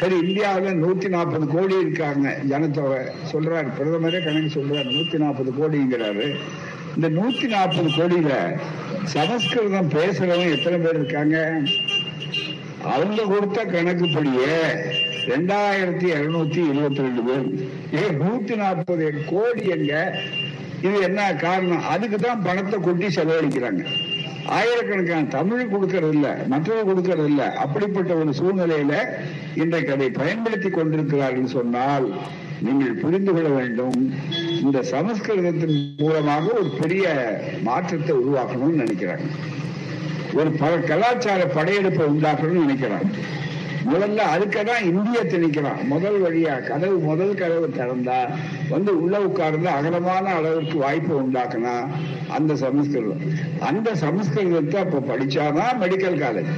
சரி 0.00 0.18
இந்தியாவில் 0.18 0.84
நூத்தி 0.84 1.08
நாற்பது 1.08 1.46
கோடி 1.46 1.80
இருக்காங்க. 1.80 2.38
ஜனத்தொகை 2.48 2.98
சொல்றாரு. 3.32 3.70
பிரதமரே 3.78 4.24
கணக்கு 4.24 4.60
சொல்றாரு. 4.60 4.90
நூத்தி 4.90 5.18
நாற்பது 5.18 5.50
கோடிங்கிறாரு. 5.50 6.36
இந்த 6.94 7.08
நூத்தி 7.08 7.46
நாற்பது 7.46 7.88
கோடியில 7.88 8.58
சமஸ்கிருதம் 9.04 9.88
பேசுறவங்க 9.88 10.56
எத்தனை 10.56 10.78
பேர் 10.78 10.94
இருக்காங்க? 10.94 11.60
அவங்க 12.84 13.22
கொடுத்த 13.22 13.64
கணக்குப்படியே 13.64 14.56
ரெண்டாயிரத்தி 15.26 16.08
இருநூத்தி 16.16 16.70
இருபத்தி 16.70 17.02
ரெண்டு 17.02 17.22
பேர். 17.22 17.46
ஏ 17.94 18.06
நூத்தி 18.24 18.56
நாற்பது 18.56 19.14
கோடி 19.26 19.68
எங்க? 19.68 20.18
இது 20.82 21.00
என்ன 21.00 21.34
காரணம்? 21.34 21.88
அதுக்கு 21.88 22.16
தான் 22.16 22.42
பணத்தை 22.42 22.80
கொட்டி 22.80 23.06
செலவழிக்கிறாங்க. 23.06 23.84
ஆயிரக்கணக்கான 24.58 25.28
தமிழ் 25.36 25.72
கொடுக்கறது 25.72 26.14
இல்ல 26.16 26.28
கொடுக்கறதில்ல 26.50 26.84
கொடுக்கறது 26.88 27.26
இல்ல 27.26 27.42
அப்படிப்பட்ட 27.64 28.12
ஒரு 28.14 28.32
சூழ்நிலையில 28.40 28.94
இன்றைக்கு 29.54 29.92
அதை 29.92 30.10
பயன்படுத்தி 30.10 30.70
கொண்டிருக்கிறார்கள் 30.70 31.54
சொன்னால் 31.56 32.06
நீங்கள் 32.66 33.00
புரிந்து 33.02 33.32
கொள்ள 33.32 33.48
வேண்டும் 33.48 33.98
இந்த 34.62 34.78
சமஸ்கிருதத்தின் 34.92 35.76
மூலமாக 35.96 36.46
ஒரு 36.60 36.70
பெரிய 36.80 37.04
மாற்றத்தை 37.62 38.16
உருவாக்கணும்னு 38.16 38.82
நினைக்கிறாங்க. 38.82 39.28
ஒரு 40.32 40.50
பல 40.50 40.72
கலாச்சார 40.90 41.44
படையெடுப்பை 41.56 42.04
உண்டாக்கணும்னு 42.06 42.64
நினைக்கிறாங்க. 42.66 43.10
முதல்ல 43.84 44.20
அதுக்கதான் 44.34 44.82
இந்திய 44.82 45.20
திணிக்கிறான் 45.22 45.84
முதல் 45.84 46.18
வழியா 46.22 46.66
கதவு 46.66 46.98
முதல் 46.98 47.34
கதவு 47.34 47.68
திறந்தா 47.76 48.18
வந்து 48.68 49.02
உள்ள 49.02 49.20
உட்கார்ந்து 49.20 49.68
அகலமான 49.68 50.34
அளவிற்கு 50.34 50.78
வாய்ப்பு 50.78 51.22
உண்டாக்குனா 51.22 51.86
அந்த 52.28 52.56
சமஸ்கிருதம். 52.56 53.24
அந்த 53.60 53.94
சமஸ்கிருதத்தை 53.94 54.76
அப்ப 54.76 55.16
படிச்சாதான் 55.16 55.80
மெடிக்கல் 55.80 56.20
காலேஜ் 56.24 56.52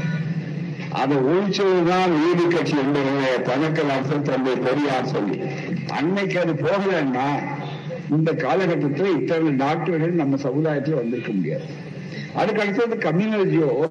அதை 0.89 1.17
ஒழிச்சதுதான் 1.17 2.11
நீதி 2.19 2.57
கட்சி 2.57 2.77
என்பதை 2.77 3.13
தனக்கலாசன் 3.45 4.23
தந்தை 4.23 4.57
பெரியார் 4.57 5.07
சொல்லி. 5.07 5.41
அன்னைக்கு 5.89 6.41
அது 6.41 6.53
போகலன்னா 6.53 7.29
இந்த 8.11 8.33
காலகட்டத்தில் 8.33 9.21
இத்தனை 9.21 9.51
டாக்டர்கள் 9.53 10.13
நம்ம 10.13 10.37
சமுதாயத்தில் 10.37 10.95
வந்திருக்க 10.95 11.33
முடியாது. 11.33 11.65
அதுக்கு 12.35 12.63
அடுத்தது 12.63 12.97
கம்யூனிட்டியோ 13.11 13.91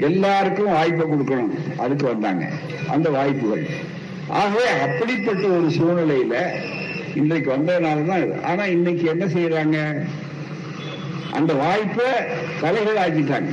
எல்லாருக்கும் 0.00 0.72
வாய்ப்பை 0.72 1.06
கொடுக்கணும். 1.06 1.76
அதுக்கு 1.76 2.06
வந்தாங்க. 2.06 2.48
அந்த 2.88 3.10
வாய்ப்புகள். 3.10 3.66
ஆகவே 4.28 4.64
அப்படிப்பட்ட 4.80 5.48
ஒரு 5.48 5.66
சூழ்நிலையில 5.66 6.34
இன்றைக்கு 7.14 7.52
வந்ததுனாலதான் 7.52 8.42
ஆனா 8.42 8.64
இன்னைக்கு 8.64 9.04
என்ன 9.06 9.24
செய்யறாங்க 9.24 10.06
அந்த 11.32 11.54
வாய்ப்பை 11.54 12.04
தலைகள் 12.60 12.96
ஆக்கிட்டாங்க. 12.96 13.48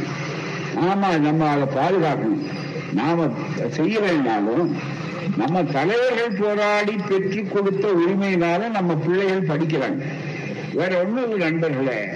ஆமா 0.75 1.19
நம்ம 1.19 1.49
அதை 1.49 1.67
பாதுகாக்கணும். 1.75 2.45
நாம 2.93 3.25
செய்யறதுனாலும் 3.77 4.71
நம்ம 5.37 5.63
தலைவர்கள் 5.63 6.37
போராடி 6.39 6.95
பெற்றுக் 7.09 7.53
கொடுத்த 7.53 7.87
உரிமையினால 7.87 8.69
நம்ம 8.69 8.95
பிள்ளைகள் 8.95 9.57
படிக்கிறாங்க. 9.57 10.03
வேற 10.73 10.99
ஒண்ணும் 10.99 11.29
இல்லை 11.29 11.49
நண்பர்களே. 11.49 12.07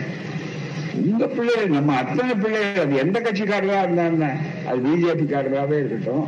உங்க 0.93 1.27
பிள்ளைகள் 1.27 1.67
நம்ம 1.67 1.95
அத்தனை 1.95 2.36
பிள்ளைகள் 2.36 2.83
அது 2.83 2.95
எந்த 2.95 3.19
கட்சிக்காரராக 3.19 3.86
இருந்தாங்க 3.88 4.25
அது 4.67 4.79
பிஜேபி 4.81 5.25
காரராகவே 5.33 5.77
இருக்கட்டும் 5.77 6.27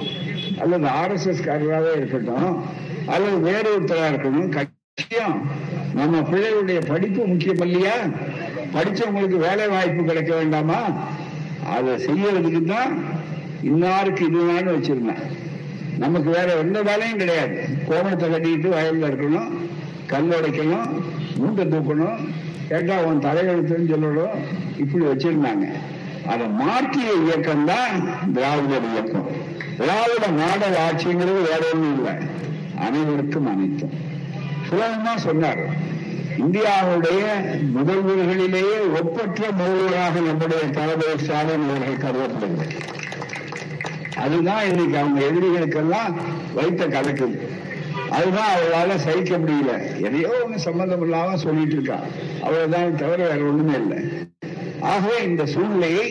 அல்லது 0.59 0.85
ஆர்எஸ்எஸ் 0.85 1.45
காரராகவே 1.47 1.95
இருக்கட்டும் 1.95 2.63
அல்லது 3.05 3.39
வேறு 3.39 3.81
ஒருத்தராக 3.81 4.11
இருக்கணும் 4.11 4.49
கட்சியும். 4.49 5.49
நம்ம 5.93 6.19
பிள்ளைகளுடைய 6.19 6.87
படிப்பு 6.87 7.27
முக்கியம் 7.27 7.57
இல்லையா? 7.57 7.95
படிச்சவங்களுக்கு 8.73 9.37
வேலை 9.37 9.67
வாய்ப்பு 9.67 10.03
கிடைக்க 10.03 10.35
வேண்டாமா? 10.35 11.07
அதை 11.69 11.93
செய்யறதுக்கு 12.05 12.65
தான் 12.65 13.03
இன்னாருக்கு 13.63 14.23
இதுவான்னு 14.29 14.75
வச்சிருந்தேன். 14.75 15.23
நமக்கு 15.97 16.29
வேற 16.29 16.55
எந்த 16.55 16.81
வேலையும் 16.81 17.17
கிடையாது. 17.17 17.67
கோமணத்தை 17.89 18.29
கட்டிக்கிட்டு 18.31 18.69
வயல்ல 18.69 19.09
இருக்கணும் 19.09 19.51
கல் 20.07 20.27
உடைக்கணும் 20.27 21.03
மூட்டை 21.37 21.65
தூக்கணும் 21.65 22.17
கேட்டா 22.69 22.95
உன் 23.01 23.19
தலையெழுத்துன்னு 23.19 23.91
சொல்லணும் 23.93 24.35
இப்படி 24.77 25.05
வச்சிருந்தாங்க. 25.05 25.65
அதை 26.27 26.47
மாற்றிய 26.47 27.11
இயக்கம் 27.23 27.65
தான் 27.65 27.95
திராவிடர் 28.33 28.87
இயக்கம். 28.91 29.27
திராவிட 29.77 30.27
மாடல் 30.27 30.77
ஆட்சிங்கிறது 30.85 31.41
வேற 31.49 31.61
ஒன்றும் 31.73 31.95
இல்லை. 31.97 32.13
அனைவருக்கும் 32.79 33.49
அனைத்தும். 33.53 33.93
சுலபமா 34.69 35.15
சொன்னார். 35.15 35.63
இந்தியாவுடைய 36.37 37.23
முதல்வர்களிலேயே 37.75 38.77
ஒப்பற்ற 38.99 39.51
முதல்வராக 39.51 40.19
நம்முடைய 40.19 40.63
தளபதி 40.63 41.23
ஸ்டாலின் 41.23 41.67
அவர்கள் 41.69 42.03
கருதப்படுகிறது 42.05 42.91
அதுதான் 44.15 44.65
இன்னைக்கு 44.69 44.97
அவங்க 44.97 45.19
எதிரிகளுக்கெல்லாம் 45.29 46.13
வைத்த 46.53 46.87
கணக்கு. 46.87 47.27
அதுதான் 48.17 48.51
அவளால 48.55 48.95
சகிக்க 49.05 49.33
முடியல. 49.43 49.73
எதையோ 50.07 50.31
ஒண்ணு 50.43 50.57
சம்பந்தம் 50.67 51.03
இல்லாம 51.05 51.37
சொல்லிட்டு 51.45 51.75
இருக்கா. 51.77 51.97
அவ்வளவுதான் 52.45 52.99
தவிர 53.01 53.19
வேற 53.29 53.41
ஒண்ணுமே 53.51 53.75
இல்லை. 53.81 53.99
ஆகவே 54.91 55.17
இந்த 55.29 55.43
சூழ்நிலையை 55.53 56.07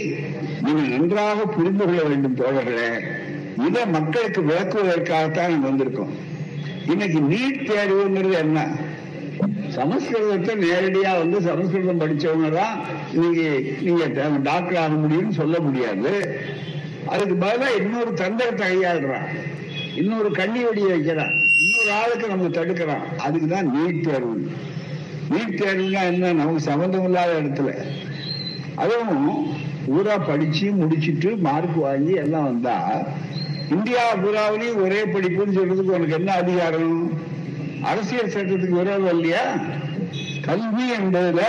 நீங்கள் 0.64 0.92
நன்றாக 0.94 1.44
புரிந்து 1.56 1.84
கொள்ள 1.84 2.02
வேண்டும் 2.10 2.38
தோழர்களே. 2.40 2.88
இதை 3.66 3.82
மக்களுக்கு 3.96 4.40
விளக்குவதற்காகத்தான் 4.50 5.50
நாங்கள் 5.52 5.70
வந்திருக்கோம். 5.70 6.14
இன்னைக்கு 6.92 7.18
நீட் 7.32 7.60
தேர்வுங்கிறது 7.70 8.36
என்ன? 8.44 8.60
சமஸ்கிருதத்தை 9.76 10.54
நேரடியா 10.64 11.10
வந்து 11.20 11.38
சமஸ்கிருதம் 11.48 12.02
படிச்சவங்க 12.02 12.48
தான் 12.58 12.74
நீங்க 13.20 13.42
நீங்க 13.84 14.04
டாக்டர் 14.48 14.80
ஆக 14.82 14.94
முடியும்னு 15.04 15.38
சொல்ல 15.40 15.56
முடியாது. 15.66 16.12
அதுக்கு 17.12 17.36
பதிலா 17.44 17.68
இன்னொரு 17.80 18.12
தந்திரத்தை 18.22 18.66
கையாளுறான். 18.66 19.28
இன்னொரு 20.00 20.30
கண்ணி 20.40 20.60
வெடியை 20.66 20.90
வைக்கிறான். 20.94 21.34
இன்னொரு 21.82 22.00
ஆளுக்கு 22.02 22.28
நம்ம 22.28 22.48
தடுக்கிறோம் 22.48 23.04
அதுக்குதான் 23.18 23.70
நீட் 23.76 24.10
தேர்வு. 24.10 24.50
நீட் 25.30 25.60
தேர்வுனா 25.60 26.02
என்ன? 26.02 26.32
நமக்கு 26.32 26.60
சம்பந்தம் 26.60 27.04
இல்லாத 27.04 27.32
இடத்துல. 27.32 27.84
அதுவும் 28.74 29.46
ஊரா 29.88 30.26
படிச்சு 30.26 30.70
முடிச்சுட்டு 30.70 31.38
மார்க் 31.38 31.76
வாங்கி 31.76 32.12
எல்லாம் 32.12 32.44
வந்தா 32.44 33.06
இந்தியா 33.70 34.14
பூராவிலையும் 34.14 34.82
ஒரே 34.82 35.02
படிப்புன்னு 35.02 35.56
சொல்றதுக்கு 35.56 35.92
உனக்கு 35.92 36.14
என்ன 36.14 36.32
அதிகாரம்? 36.32 37.18
அரசியல் 37.82 38.28
சட்டத்துக்கு 38.28 38.68
விரோதம் 38.68 39.08
இல்லையா? 39.08 39.54
கல்வி 40.44 40.92
என்பதுல 40.92 41.40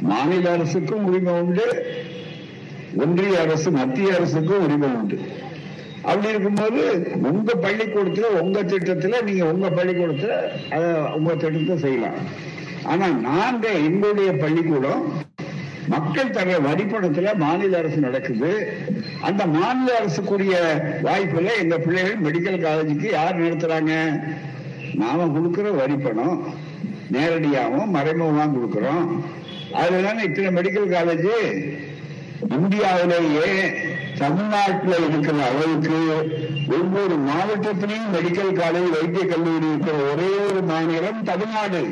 மாநில 0.00 0.52
அரசுக்கும் 0.52 1.04
உரிமை 1.04 1.32
உண்டு. 1.32 1.96
ஒன்றிய 2.96 3.40
அரசு 3.40 3.70
மத்திய 3.70 4.14
அரசுக்கும் 4.14 4.62
உரிமை 4.62 4.88
உண்டு. 4.88 5.20
அப்படி 6.02 6.28
இருக்கும்போது 6.28 6.82
உங்க 7.30 7.54
பள்ளிக்கூடத்துல 7.54 8.28
உங்க 8.42 8.62
திட்டத்துல 8.62 9.22
நீங்க 9.22 9.52
உங்க 9.52 9.68
பள்ளிக்கூடத்துல 9.68 10.36
அத 10.70 10.84
உங்க 11.12 11.34
திட்டத்தை 11.34 11.76
செய்யலாம். 11.78 12.18
ஆனா 12.84 13.06
நாங்க 13.08 13.68
எங்களுடைய 13.68 14.32
பள்ளிக்கூடம் 14.32 15.02
மக்கள் 15.88 16.30
தர 16.30 16.58
வரிப்பணத்துல 16.58 17.34
மாநில 17.34 17.78
அரசு 17.78 17.96
நடக்குது. 17.96 18.50
அந்த 19.20 19.46
மாநில 19.46 19.98
அரசுக்குரிய 19.98 20.56
வாய்ப்புல 21.02 21.52
எங்க 21.58 21.78
பிள்ளைகள் 21.78 22.24
மெடிக்கல் 22.26 22.64
காலேஜுக்கு 22.66 23.10
யார் 23.12 23.42
நடத்துறாங்க? 23.42 23.94
நாம 24.94 25.26
கொடுக்கிற 25.26 25.70
வரிப்பணம் 25.70 26.54
நேரடியாகவும் 27.12 27.94
மறைமுகமாக 27.96 28.52
கொடுக்கிறோம். 28.54 29.06
அதுல 29.72 30.22
இத்தனை 30.22 30.50
மெடிக்கல் 30.58 30.92
காலேஜ் 30.96 31.30
இந்தியாவிலேயே 32.56 33.52
தமிழ்நாட்டில் 34.18 35.08
இருக்கிற 35.08 35.44
அளவுக்கு 35.44 35.96
ஒவ்வொரு 36.68 37.18
மாவட்டத்திலையும் 37.18 38.14
மெடிக்கல் 38.14 38.60
காலேஜ் 38.60 38.90
வைத்திய 38.90 39.26
கல்லூரி 39.26 39.66
இருக்கிற 39.66 39.98
ஒரே 39.98 40.28
ஒரு 40.50 40.62
மாநிலம் 40.62 41.24
தமிழ்நாடு. 41.24 41.88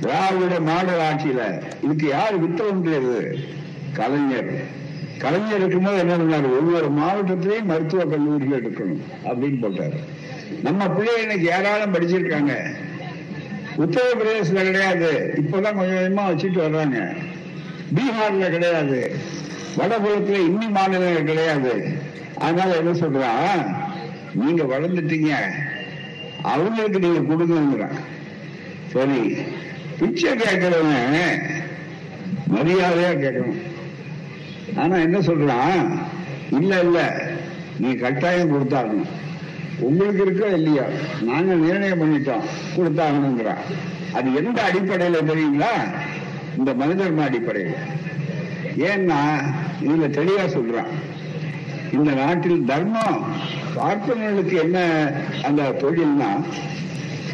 திராவிட 0.00 0.60
மாடல் 0.60 1.00
ஆட்சியில. 1.00 1.62
இதுக்கு 1.82 2.08
யார் 2.08 2.42
வித்தம் 2.44 2.70
ஒன்றியது 2.70 3.38
கலைஞர். 3.92 4.64
கலைஞர் 5.18 5.58
இருக்கும்போது 5.58 5.98
என்ன 5.98 6.16
பண்ணாரு? 6.16 6.58
ஒவ்வொரு 6.58 6.90
மாவட்டத்திலையும் 6.90 7.64
மருத்துவ 7.64 8.04
கல்லூரிகள் 8.04 8.62
இருக்கணும் 8.62 9.00
அப்படின்னு 9.24 9.60
போட்டார். 9.60 9.92
நம்ம 10.62 10.86
பிள்ளைங்க 10.86 11.20
இன்னைக்கு 11.20 11.46
ஏராளம் 11.46 11.94
படிச்சிருக்காங்க. 11.94 12.54
உத்தரப்பிரதேசல 13.78 14.62
கிடையாது. 14.62 15.34
இப்பதான் 15.36 15.74
கொஞ்சம் 15.74 15.78
கொஞ்சமா 15.78 16.20
வச்சுட்டு 16.20 16.58
வர்றாங்க. 16.58 17.16
பீகார்ல 17.94 18.50
கிடையாது. 18.50 19.14
வடபுறத்துல 19.78 20.38
இன்னி 20.48 20.66
மாநிலங்கள் 20.76 21.28
கிடையாது. 21.30 21.72
அதனால 22.44 22.76
என்ன 22.80 22.92
சொல்றான் 23.02 23.62
நீங்க 24.40 24.62
வளர்ந்துட்டீங்க. 24.72 25.32
அவங்களுக்கு 26.52 26.98
நீங்க 27.04 27.20
கொடுங்கிறான் 27.30 27.98
சரி 28.92 29.20
பிச்சை 29.98 30.30
கேட்கிறவன் 30.42 31.42
மரியாதையா 32.54 33.10
கேட்கணும். 33.24 33.60
ஆனா 34.82 34.96
என்ன 35.06 35.18
சொல்றான் 35.28 35.82
இல்ல 36.58 36.72
இல்ல 36.86 36.98
நீ 37.82 37.90
கட்டாயம் 37.94 38.52
கொடுத்தாகணும். 38.52 39.10
உங்களுக்கு 39.88 40.22
இருக்கோ 40.24 40.48
இல்லையா 40.58 40.86
நாங்க 41.28 41.52
நிர்ணயம் 41.64 42.02
பண்ணிட்டோம். 42.02 42.46
கொடுத்தாகணுங்கிறான் 42.76 43.62
அது 44.18 44.28
எந்த 44.40 44.58
அடிப்படையில 44.68 45.20
தெரியுங்களா? 45.30 45.72
இந்த 46.58 46.70
மனிதர்ம 46.80 47.24
அடிப்படையில். 47.24 47.76
ஏன்னா 48.76 49.42
இதுல 49.80 50.08
தெளிவா 50.10 50.44
சொல்றான். 50.44 50.90
இந்த 51.92 52.10
நாட்டில் 52.10 52.64
தர்மம் 52.64 53.24
பார்ப்பனர்களுக்கு 53.76 54.60
என்ன 54.60 55.10
அந்த 55.42 55.62
தொழில்னா 55.62 56.44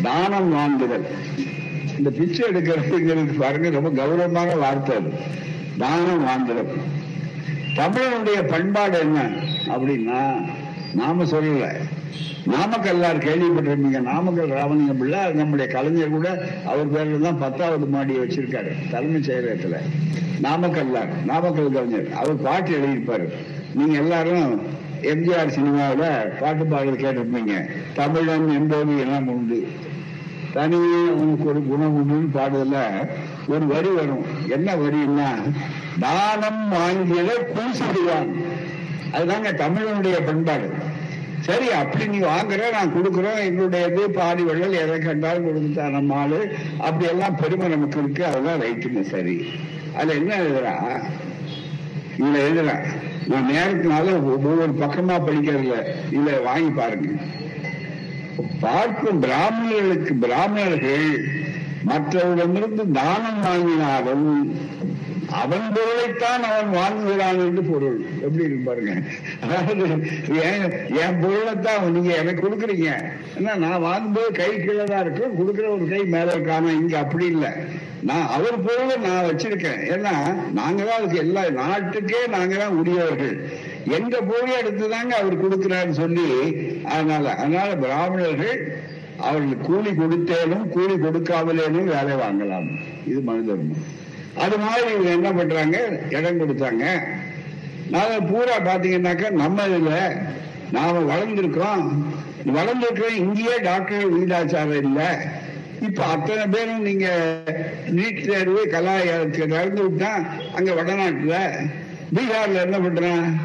தானம் 0.03 0.51
வாங்குதல். 0.51 1.07
இந்த 1.97 2.11
பிச்சை 2.11 2.49
எடுக்கிறதுங்கிறது 2.49 3.39
பாருங்க 3.39 3.71
ரொம்ப 3.71 3.91
கௌரவமான 3.91 4.55
வார்த்தை 4.55 4.97
அது. 4.97 5.13
தானம் 5.79 6.25
வாங்குதல். 6.25 6.77
தமிழனுடைய 7.77 8.49
பண்பாடு 8.49 8.99
என்ன 8.99 9.21
அப்படின்னா 9.67 10.45
நாம 10.95 11.25
சொல்லல. 11.25 11.77
நாமக்கல்லார் 12.53 13.25
கேள்விப்பட்டிருப்பீங்க. 13.27 14.01
நாமக்கல் 14.01 14.49
ராமலிங்க 14.49 14.93
பிள்ளை 14.93 15.33
நம்முடைய 15.33 15.73
கலைஞர் 15.73 16.09
கூட 16.09 16.29
அவர் 16.67 16.93
பேர்ல 16.93 17.21
தான் 17.21 17.39
பத்தாவது 17.39 17.87
மாடியை 17.87 18.23
வச்சிருக்காரு 18.23 18.73
தலைமைச் 18.91 19.31
செயலகத்துல. 19.31 19.77
நாமக்கல்லார் 20.43 21.13
நாமக்கல் 21.25 21.73
கலைஞர். 21.73 22.13
அவர் 22.13 22.43
பாட்டு 22.43 22.71
எழுதியிருப்பாரு. 22.79 23.29
நீங்க 23.75 23.99
எல்லாரும் 23.99 24.63
எம்ஜிஆர் 25.03 25.55
சினிமாவில் 25.57 26.29
பாட்டு 26.41 26.67
பாடல் 26.67 27.03
கேட்டிருப்பீங்க. 27.05 27.55
தமிழன் 27.95 28.49
என்பது 28.51 28.99
எல்லாம் 28.99 29.29
உண்டு. 29.29 29.67
தனியே 30.53 31.01
உனக்கு 31.23 31.49
ஒரு 31.49 31.67
குணம் 31.67 31.97
உண்டுன்னு 31.97 32.37
பாடுறதுல 32.37 32.77
ஒரு 33.47 33.67
வரி 33.67 33.89
வரும். 33.89 34.25
என்ன 34.49 34.75
வரின்னா 34.75 35.31
தானம் 36.01 36.73
வாங்கியதை 36.73 37.37
கூசிடுவான் 37.57 38.31
அதுதாங்க 39.13 39.51
தமிழனுடைய 39.63 40.27
பண்பாடு. 40.27 40.69
சரி 41.47 41.73
அப்படி 41.73 42.07
நீ 42.07 42.19
வாங்குற 42.27 42.71
நான் 42.73 42.95
கொடுக்குறோம் 42.95 43.41
எங்களுடையது 43.47 44.03
பாதி 44.11 44.43
வெள்ளல் 44.43 44.81
எதை 44.81 44.99
கண்டாலும் 44.99 45.47
கொடுத்துட்டா 45.47 45.91
நம்ம 45.91 46.15
ஆளு. 46.15 46.39
அப்படி 46.79 47.07
எல்லாம் 47.09 47.37
பெருமை 47.37 47.69
நமக்கு 47.69 47.99
இருக்கு 47.99 48.27
அதெல்லாம் 48.27 48.61
ரைட்டுங்க 48.61 49.03
சரி. 49.11 49.37
அதுல 49.95 50.15
என்ன 50.15 50.35
எழுதுறா? 50.37 50.75
இதுல 52.19 52.37
எழுதுறா 52.39 52.77
நான் 53.27 53.51
நேரத்தினால 53.53 54.11
ஒவ்வொரு 54.33 54.73
பக்கமா 54.75 55.17
படிக்கிறதுல 55.21 55.77
இதுல 56.11 56.43
வாங்கி 56.43 56.71
பாருங்க. 56.71 57.09
பார்க்கும் 58.61 59.21
பிராமணர்களுக்கு 59.21 60.15
பிராமணர்கள் 60.15 61.09
மற்றவரிடமிருந்து 61.85 62.85
தானம் 62.93 63.43
வாங்கினாலும் 63.45 64.29
அவன் 65.41 65.67
பொருளைத்தான் 65.77 66.45
அவன் 66.49 66.71
வாங்குகிறான் 66.79 67.41
என்று 67.47 67.63
பொருள். 67.71 67.99
எப்படி 68.27 68.45
இருக்கு 68.47 68.69
பாருங்க. 68.69 68.93
அதாவது 69.45 69.87
என் 71.03 71.21
பொருளைத்தான் 71.23 71.93
நீங்க 71.97 72.13
எனக்கு 72.23 72.45
கொடுக்குறீங்க? 72.45 72.91
ஏன்னா 73.39 73.55
நான் 73.65 73.85
வாங்கும்போது 73.89 74.31
கை 74.41 74.51
கீழே 74.65 74.85
தான் 74.93 75.05
இருக்கும் 75.05 75.37
கொடுக்குற 75.41 75.67
ஒரு 75.77 75.87
கை 75.93 76.03
மேல 76.15 76.35
இருக்காம 76.37 76.73
இங்க 76.81 76.97
அப்படி 77.05 77.27
இல்லை. 77.35 77.53
நான் 78.09 78.33
அவர் 78.37 78.65
பொருளை 78.67 78.97
நான் 79.07 79.29
வச்சிருக்கேன். 79.29 79.81
ஏன்னா 79.95 80.15
நாங்க 80.59 80.81
தான் 80.89 80.99
அதுக்கு 80.99 81.23
எல்லா 81.25 81.43
நாட்டுக்கே 81.61 82.21
நாங்க 82.37 82.55
தான் 82.63 82.79
உரியவர்கள். 82.81 83.37
எங்க 83.99 84.17
பொருளை 84.31 84.55
எடுத்துதாங்க 84.63 85.15
அவர் 85.23 85.43
கொடுக்கிறான்னு 85.45 85.97
சொல்லி 86.03 86.29
அதனால 86.95 87.25
அதனால 87.43 87.69
பிராமணர்கள் 87.85 88.59
அவர்கள் 89.29 89.67
கூலி 89.67 89.91
கொடுத்தேனும் 90.01 90.67
கூலி 90.75 90.95
கொடுக்காமலேனும் 91.05 91.93
வேலை 91.95 92.17
வாங்கலாம். 92.25 92.67
இது 93.11 93.21
மனு 93.29 93.69
அது 94.39 94.59
மாதிரி 94.59 94.91
இவங்க 94.91 95.11
என்ன 95.11 95.33
பண்றாங்க? 95.33 95.79
இடம் 96.11 96.41
கொடுத்தாங்க. 96.41 96.85
நான் 97.91 98.27
பூரா 98.31 98.59
பாத்தீங்கன்னாக்கா 98.59 99.31
நம்ம 99.31 99.67
இதுல 99.67 100.21
நாம 100.73 101.15
வளர்ந்துருக்கிறோம். 101.15 101.85
வளர்ந்துருக்கோம் 102.47 103.17
இங்கேயே 103.17 103.61
டாக்டர் 103.61 104.19
வீடாச்சாரம் 104.19 104.83
இல்லை. 104.83 105.09
இப்ப 105.83 106.05
அத்தனை 106.05 106.47
பேரும் 106.47 106.83
நீங்க 106.83 107.07
நீட் 107.91 108.27
தேர்வு 108.27 108.69
கலாச்சாரத்துக்கு 108.73 109.47
நடந்து 109.47 109.89
விட்டா 109.89 110.11
அங்க 110.55 110.73
வடநாட்டுல. 110.73 111.37
பீகார்ல 112.15 112.63
என்ன 112.63 112.79
பண்றான் 112.79 113.41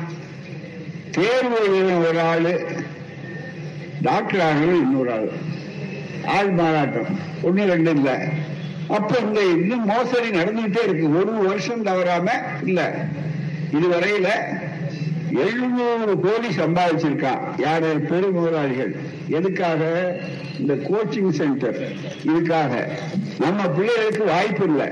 தேர்வு 1.11 1.57
எழுதின 1.65 1.97
ஒரு 2.07 2.19
ஆளு 2.19 2.65
டாக்டர் 4.01 4.39
ஆகணும் 4.39 4.81
இன்னொரு 4.81 5.11
ஆள். 5.11 5.29
ஆள் 6.25 6.49
மாறாட்டம். 6.49 7.19
ஒன்னு 7.41 7.65
ரெண்டு 7.65 7.91
இல்லை. 7.91 8.15
அப்ப 8.91 9.17
இந்த 9.17 9.41
இன்னும் 9.45 9.85
மோசடி 9.85 10.29
நடந்துகிட்டே 10.29 10.83
இருக்கு. 10.83 11.17
ஒரு 11.17 11.31
வருஷம் 11.31 11.83
தவறாம 11.83 12.31
இல்ல 12.65 13.05
இதுவரையில 13.71 14.27
எழுநூறு 15.33 16.19
கோடி 16.19 16.47
சம்பாதிச்சிருக்கான். 16.47 17.39
யார்? 17.57 18.05
பெரு 18.05 18.31
முதலாளிகள். 18.31 18.95
எதுக்காக? 19.27 19.81
இந்த 20.59 20.73
கோச்சிங் 20.73 21.29
சென்டர் 21.29 21.91
இதுக்காக. 22.25 22.87
நம்ம 23.39 23.67
பிள்ளைகளுக்கு 23.67 24.23
வாய்ப்பு 24.23 24.65
இல்லை. 24.65 24.87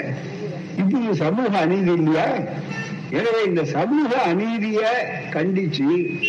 இது 0.77 1.15
சமூக 1.15 1.57
அநீதி 1.57 1.91
இல்லையா? 1.91 2.27
எனவே 3.09 3.43
இந்த 3.45 3.65
சமூக 3.65 4.15
அநீதிய 4.21 4.79
கண்டிச்சு 5.31 6.21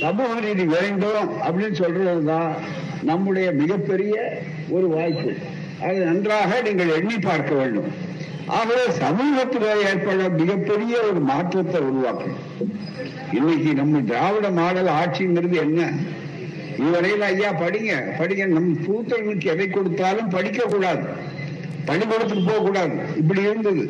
சமூக 0.00 0.40
நீதி 0.40 0.64
வேண்டும் 0.64 1.40
அப்படின்னு 1.42 1.82
சொல்றதுதான் 1.82 2.52
நம்முடைய 3.02 3.50
மிகப்பெரிய 3.50 4.42
ஒரு 4.68 4.88
வாய்ப்பு. 4.88 5.32
அதை 5.84 5.96
நன்றாக 6.08 6.60
நீங்கள் 6.66 6.92
எண்ணி 6.98 7.16
பார்க்க 7.28 7.52
வேண்டும். 7.60 7.88
ஆகவே 8.56 8.84
சமூகத்தில் 9.02 9.68
ஏற்பட 9.88 10.28
மிகப்பெரிய 10.40 10.94
ஒரு 11.08 11.20
மாற்றத்தை 11.30 11.78
உருவாக்கும் 11.88 12.36
இன்னைக்கு 13.38 13.70
நம்ம 13.80 14.00
திராவிட 14.10 14.46
மாடல் 14.58 14.90
ஆட்சிங்கிறது 15.00 15.56
என்ன? 15.66 15.88
இதுவரையில் 16.78 17.24
ஐயா 17.30 17.50
படிங்க 17.62 17.92
படிங்க. 18.20 18.44
நம் 18.54 18.70
பூத்தவனுக்கு 18.84 19.50
எதை 19.54 19.66
கொடுத்தாலும் 19.70 20.32
படிக்க 20.36 20.62
கூடாது. 20.74 21.04
பள்ளிக்கூடத்துக்கு 21.88 22.44
போக 22.50 22.60
கூடாது 22.66 22.96
இப்படி 23.22 23.42
இருந்தது. 23.48 23.84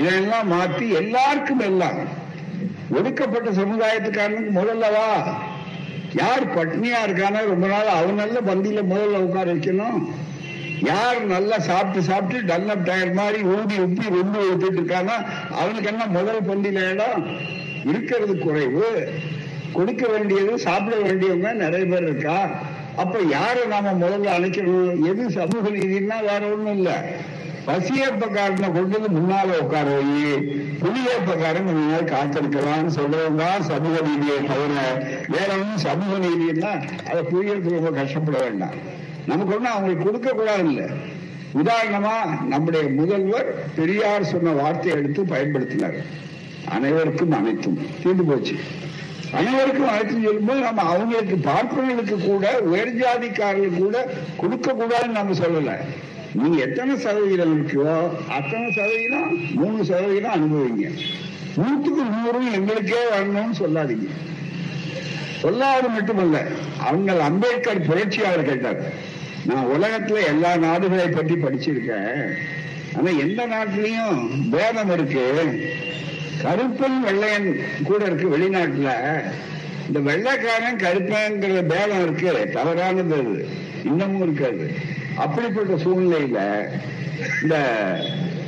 இதெல்லாம் 0.00 0.50
மாத்தி 0.54 0.86
எல்லாருக்கும் 1.02 1.64
எல்லாம் 1.70 2.00
ஒடுக்கப்பட்ட 2.98 3.48
சமுதாயத்துக்காரனுக்கு 3.60 4.52
முதல்லவா 4.58 5.08
யார் 6.20 6.44
பட்னியா 6.56 7.00
இருக்கானோ 7.06 7.40
ரொம்ப 7.52 7.66
நாள் 7.72 7.96
அவனால 7.96 8.18
நல்ல 8.22 8.38
பந்தியில 8.48 8.82
முதல்ல 8.92 9.20
உட்கார 9.26 9.46
வைக்கணும். 9.52 10.00
யார் 10.80 11.26
நல்லா 11.26 11.58
சாப்பிட்டு 11.58 12.02
சாப்பிட்டு 12.02 12.54
டல்லப் 12.54 12.82
டயர் 12.82 13.12
மாதிரி 13.12 13.42
ஊதி 13.42 13.76
உப்பி 13.76 14.08
ரொம்ப 14.08 14.38
ஊத்திட்டு 14.38 14.80
இருக்கானா 14.80 15.16
அவனுக்கு 15.50 15.88
என்ன 15.88 16.06
முதல் 16.06 16.42
பந்தியில 16.42 16.90
இடம்? 16.90 17.24
இருக்கிறது 17.84 18.38
குறைவு. 18.38 19.12
கொடுக்க 19.72 20.08
வேண்டியது 20.08 20.58
சாப்பிட 20.58 20.96
வேண்டியவங்க 20.96 21.52
நிறைய 21.52 21.86
பேர் 21.86 22.02
இருக்கா? 22.02 22.50
அப்ப 22.96 23.18
யாரை 23.18 23.64
நாம 23.64 23.92
முதல்ல 23.92 24.24
அழைக்கணும்? 24.24 25.06
எது 25.06 25.30
சமூக 25.30 25.68
நீதினா 25.68 26.20
வேற 26.20 26.52
ஒண்ணும் 26.52 26.76
இல்ல. 26.76 27.14
பசியப்பக்காரனை 27.66 28.72
கொண்டது 28.72 29.08
முன்னால 29.08 29.58
உட்கார 29.58 29.90
வை. 29.90 30.04
புளியப்பக்காரன் 30.80 31.64
கொஞ்ச 31.64 31.80
நேரம் 31.80 32.06
காத்திருக்கலாம்னு 32.06 32.86
சொல்றவங்க 32.86 33.36
தான் 33.36 33.62
சமூக 33.62 34.00
நீதியை 34.00 34.44
தவிர 34.44 34.80
வேற 35.28 35.52
ஒன்றும் 35.52 35.78
சமூக 35.78 36.18
நீதினா 36.18 36.72
அதை 37.10 37.22
புரியறதுக்கு 37.22 37.70
ரொம்ப 37.70 37.90
கஷ்டப்பட 37.90 38.38
வேண்டாம். 38.38 38.74
நமக்கு 39.26 39.54
ஒன்றும் 39.54 39.72
அவங்களுக்கு 39.72 40.04
கொடுக்க 40.04 40.32
கூடாது 40.32 40.68
இல்லை 40.68 40.84
உதாரணமா 41.54 42.44
நம்முடைய 42.46 42.88
முதல்வர் 42.88 43.74
பெரியார் 43.76 44.24
சொன்ன 44.24 44.50
வார்த்தையை 44.50 44.98
எடுத்து 44.98 45.22
பயன்படுத்தினார். 45.22 45.96
அனைவருக்கும் 46.68 47.32
அனைத்தும். 47.32 47.78
தீர்ந்து 48.02 48.24
போச்சு. 48.24 48.54
அனைவருக்கும் 49.32 49.88
அனைத்தும் 49.88 50.22
சொல்லும்போது 50.22 50.60
நம்ம 50.60 50.82
அவங்களுக்கு 50.82 51.36
பார்ப்பவர்களுக்கு 51.36 52.16
கூட 52.26 52.60
உயர் 52.60 52.96
ஜாதிக்காரர்களுக்கு 52.96 53.78
கூட 53.78 54.08
கொடுக்க 54.36 54.72
கூடாதுன்னு 54.72 55.18
நம்ம 55.18 55.38
சொல்லல. 55.38 55.76
நீங்க 56.34 56.62
எத்தனை 56.62 56.96
சதவீதம் 56.96 57.52
இருக்கோ 57.56 58.08
அத்தனை 58.28 58.72
சதவீதம் 58.72 59.54
மூணு 59.54 59.84
சதவீதம் 59.84 60.32
அனுபவிங்க. 60.32 60.90
நூற்றுக்கு 61.56 62.02
நூறும் 62.02 62.52
எங்களுக்கே 62.52 63.02
வரணும்னு 63.14 63.60
சொல்லாதீங்க. 63.60 64.10
சொல்லாது 65.42 65.88
மட்டுமல்ல 65.88 66.46
அவங்க 66.78 67.24
அம்பேத்கர் 67.24 67.86
புரட்சியாளர் 67.86 68.44
கேட்டார் 68.44 69.08
நான் 69.46 69.64
உலகத்துல 69.64 70.24
எல்லா 70.26 70.56
நாடுகளை 70.56 71.08
பற்றி 71.08 71.34
படிச்சிருக்கேன். 71.34 72.32
ஆனா 72.96 73.10
எந்த 73.10 73.46
நாட்டிலையும் 73.46 74.50
பேதம் 74.50 74.92
இருக்கு. 74.92 75.24
கருப்பன் 76.42 77.00
வெள்ளையன் 77.00 77.60
கூட 77.84 78.04
இருக்கு 78.04 78.38
வெளிநாட்டுல. 78.38 78.90
இந்த 79.86 79.98
வெள்ளைக்காரன் 79.98 80.76
கருப்பங்கிற 80.76 81.62
பேதம் 81.62 82.02
இருக்கு. 82.02 82.50
தவறானது 82.52 83.14
அது. 83.14 83.48
இன்னமும் 83.84 84.22
இருக்காது 84.22 84.74
அப்படிப்பட்ட 85.16 85.74
சூழ்நிலையில 85.74 86.40
இந்த 87.42 87.56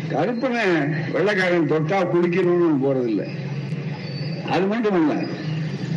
கருப்பனை 0.08 0.64
வெள்ளைக்காரன் 1.12 1.70
தொட்டா 1.70 1.98
குடிக்கணும்னு 2.02 2.76
போறதில்லை. 2.84 3.28
அது 4.50 4.66
மட்டும் 4.66 5.10
இல்ல 5.10 5.24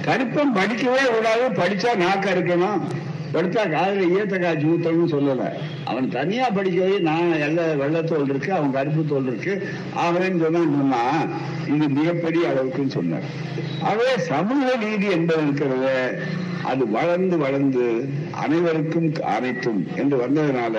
கருப்பம் 0.01 0.55
படிக்கவே 0.55 1.03
கூடாது 1.05 1.49
படிச்சா 1.49 1.89
நாக்க 2.01 2.25
இருக்கணும் 2.35 2.81
படிச்சா 3.35 3.63
காலையில் 3.73 4.11
ஈயத்த 4.13 4.35
காய்ச்சி 4.43 4.67
ஊத்தணும்னு 4.73 5.13
சொல்லல. 5.15 5.45
அவன் 5.91 6.07
தனியா 6.17 6.47
படிக்கவே 6.57 6.97
நான் 7.09 7.43
எல்லா 7.47 7.65
வெள்ளத்தோல் 7.83 8.29
இருக்கு 8.29 8.51
அவன் 8.59 8.75
கருப்பு 8.77 9.03
தோல் 9.11 9.29
இருக்கு. 9.31 9.53
அவன் 10.05 10.39
சொன்னா 10.45 11.03
இது 11.73 11.87
மிகப்பெரிய 11.99 12.43
அளவுக்குன்னு 12.51 12.97
சொன்னார். 12.97 13.27
ஆகவே 13.89 14.15
சமூக 14.31 14.67
நீதி 14.83 15.07
என்பது 15.17 15.43
இருக்கிறத. 15.45 15.87
அது 16.71 16.83
வளர்ந்து 16.97 17.35
வளர்ந்து 17.37 17.83
அனைவருக்கும் 18.43 19.09
அனைத்தும் 19.33 19.81
என்று 19.95 20.15
வந்ததுனால 20.21 20.75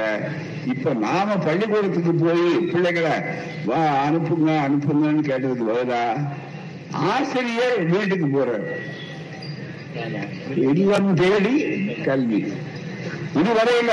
இப்ப 0.73 0.95
நாம 1.05 1.37
பள்ளிக்கூடத்துக்கு 1.45 2.13
போய் 2.23 2.45
பிள்ளைகளை 2.73 3.13
வா 3.69 3.81
அனுப்புங்க 4.07 4.51
அனுப்புங்கன்னு 4.67 5.23
கேட்டதுக்கு 5.31 5.67
பதிலா 5.71 6.03
ஆசிரியர் 7.13 7.79
வீட்டுக்கு 7.93 8.29
போறார். 8.37 8.67
இல்லம் 10.73 11.11
தேடி 11.21 11.55
கல்வி 12.09 12.41
இதுவரையில 13.41 13.93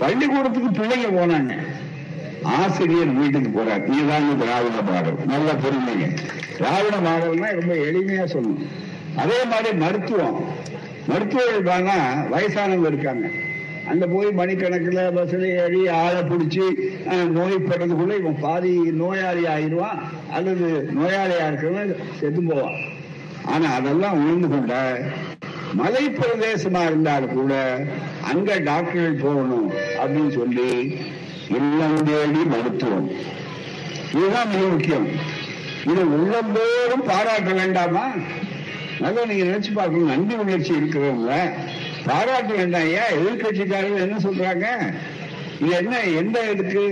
பள்ளிக்கூடத்துக்கு 0.00 0.70
பிள்ளைங்க 0.78 1.08
போனாங்க. 1.18 1.52
ஆசிரியர் 2.56 3.12
வீட்டுக்கு 3.18 3.50
போறார். 3.56 3.84
நீதாங்க 3.92 4.32
திராவிட 4.40 4.80
மாடல் 4.88 5.20
நல்ல 5.32 5.50
பொறுமைங்க. 5.62 6.06
திராவிட 6.58 6.96
மாடல்னா 7.06 7.48
ரொம்ப 7.58 7.72
எளிமையா 7.88 8.24
சொல்லணும் 8.34 8.66
அதே 9.22 9.38
மாதிரி 9.52 9.70
மருத்துவம். 9.82 10.38
மருத்துவர்கள் 11.10 11.68
தானா 11.70 11.96
வயசானவங்க 12.32 12.90
இருக்காங்க. 12.92 13.26
அங்க 13.90 14.04
போய் 14.12 14.28
மணிக்கணக்கில் 14.40 15.00
பஸ்ல 15.16 15.46
ஏறி 15.62 15.80
ஆளை 16.02 16.20
பிடிச்சி 16.28 16.66
நோய்படுறதுக்குள்ள 17.38 18.14
இவன் 18.20 18.38
பாதி 18.44 18.72
நோயாளி 19.00 19.44
ஆயிடுவான் 19.54 20.00
அல்லது 20.36 20.68
நோயாளியா 20.98 21.46
இருக்கிறவன் 21.48 21.92
செத்து 22.20 22.42
போவான். 22.50 22.78
ஆனா 23.54 23.66
அதெல்லாம் 23.78 24.18
உணர்ந்து 24.22 24.48
கொண்ட 24.54 24.74
மலை 25.74 26.02
பிரதேசமா 26.08 26.82
இருந்தாலும் 26.84 27.32
கூட 27.32 27.54
அங்க 28.22 28.58
டாக்டர்கள் 28.58 29.22
போகணும் 29.22 29.72
அப்படின்னு 30.00 30.32
சொல்லி 30.32 30.98
இல்லம் 31.48 32.04
தேடி 32.04 32.42
மருத்துவம். 32.44 33.10
இதுதான் 34.14 34.48
மிக 34.48 34.62
முக்கியம். 34.66 35.08
இது 35.86 36.02
உள்ளந்தோறும் 36.14 37.04
பாராட்ட 37.06 37.52
வேண்டாமா? 37.52 38.04
நல்லா 39.00 39.24
நீங்க 39.24 39.44
நினைச்சு 39.44 39.72
பார்க்கணும். 39.74 40.06
நன்றி 40.06 40.34
உணர்ச்சி 40.34 40.72
இருக்கிறவங்க 40.74 41.50
பாராட்ட 42.06 42.54
வேண்டாம். 42.54 42.88
ஏன்? 43.00 43.14
எதிர்கட்சிக்காரர்கள் 43.18 44.06
என்ன 44.06 44.16
சொல்றாங்க? 44.16 44.94
இது 45.60 45.74
என்ன? 45.76 46.00
எந்த 46.00 46.50
இதுக்கு 46.50 46.84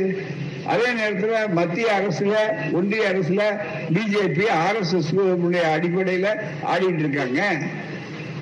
அதே 0.67 0.89
நேரத்துல 1.01 1.53
மத்திய 1.53 1.87
அரசுல 2.01 2.35
ஒன்றிய 2.73 3.15
அரசுல 3.15 3.43
பிஜேபி 3.95 4.49
ஆர் 4.49 4.77
எஸ் 4.77 4.95
எஸ் 4.95 5.15
அடிப்படையில 5.77 6.29
ஆடிட்டு 6.75 6.99
இருக்காங்க. 6.99 7.43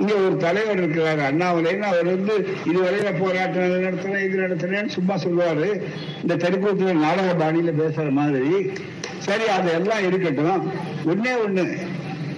இங்க 0.01 0.15
ஒரு 0.15 0.37
தலைவர் 0.37 0.89
இருக்கிறாரு 0.89 1.23
அண்ணாமலைன்னு 1.33 1.81
அவர் 1.81 2.05
வந்து 2.05 2.49
இதுவரையில 2.65 3.19
போராட்டம் 3.19 3.63
நடத்தினேன் 3.63 4.25
இது 4.25 4.39
நடத்தினேன்னு 4.41 4.89
சும்மா 4.89 5.15
சொல்லுவாரு. 5.15 5.83
இந்த 6.23 6.37
தெருக்கூத்துல 6.37 6.93
நாடக 6.93 7.35
பாணியில 7.45 7.73
பேசுற 7.79 8.11
மாதிரி. 8.11 8.73
சரி 9.19 9.49
அதெல்லாம் 9.49 10.07
இருக்கட்டும். 10.07 10.73
ஒன்னே 11.07 11.29
ஒண்ணு. 11.47 11.77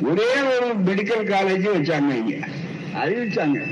ஒரே 0.03 0.29
ஒரு 0.43 0.75
மெடிக்கல் 0.85 1.35
காலேஜ் 1.35 1.69
வச்சாங்க 1.75 2.15
இங்க. 2.15 2.47
அறிவிச்சாங்க. 3.05 3.65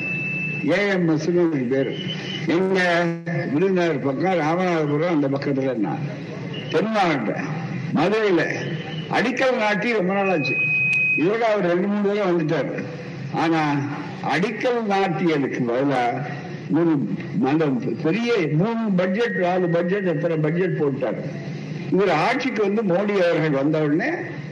ஏஎம்எஸ் 0.64 1.68
பேரு. 1.68 1.96
எங்க 2.46 3.05
விருதுநகர் 3.53 4.00
பக்கம் 4.00 4.40
ராமநாதபுரம் 4.40 5.09
அந்த 5.09 5.29
பக்கத்துல 5.29 5.76
நான் 5.76 5.98
தென் 6.70 6.87
மாவட்டம் 6.87 7.44
மதுரையில. 7.94 8.44
அடிக்கல் 9.11 9.57
நாட்டி 9.57 9.92
ரொம்ப 9.92 10.12
நாள் 10.12 10.31
ஆச்சு 10.31 10.57
இதோட 11.16 11.38
அவர் 11.38 11.66
ரெண்டு 11.66 11.87
மூணு 11.87 12.09
தடவை 12.09 12.33
வந்துட்டாரு. 12.33 12.85
ஆனா 13.35 13.75
அடிக்கல் 14.35 14.81
நாட்டியதுக்கு 14.88 15.61
பதிலா 15.69 16.27
ஒரு 16.75 17.09
அந்த 17.45 17.64
பெரிய 18.03 18.33
மூணு 18.53 18.90
பட்ஜெட் 18.97 19.37
நாலு 19.37 19.69
பட்ஜெட் 19.69 20.07
எத்தனை 20.07 20.37
பட்ஜெட் 20.37 20.81
போட்டாரு. 20.81 21.23
இவர் 21.93 22.11
ஆட்சிக்கு 22.11 22.62
வந்து 22.62 22.83
மோடி 22.83 23.14
அவர்கள் 23.19 23.51
வந்த 23.51 23.79
உடனே 23.79 24.09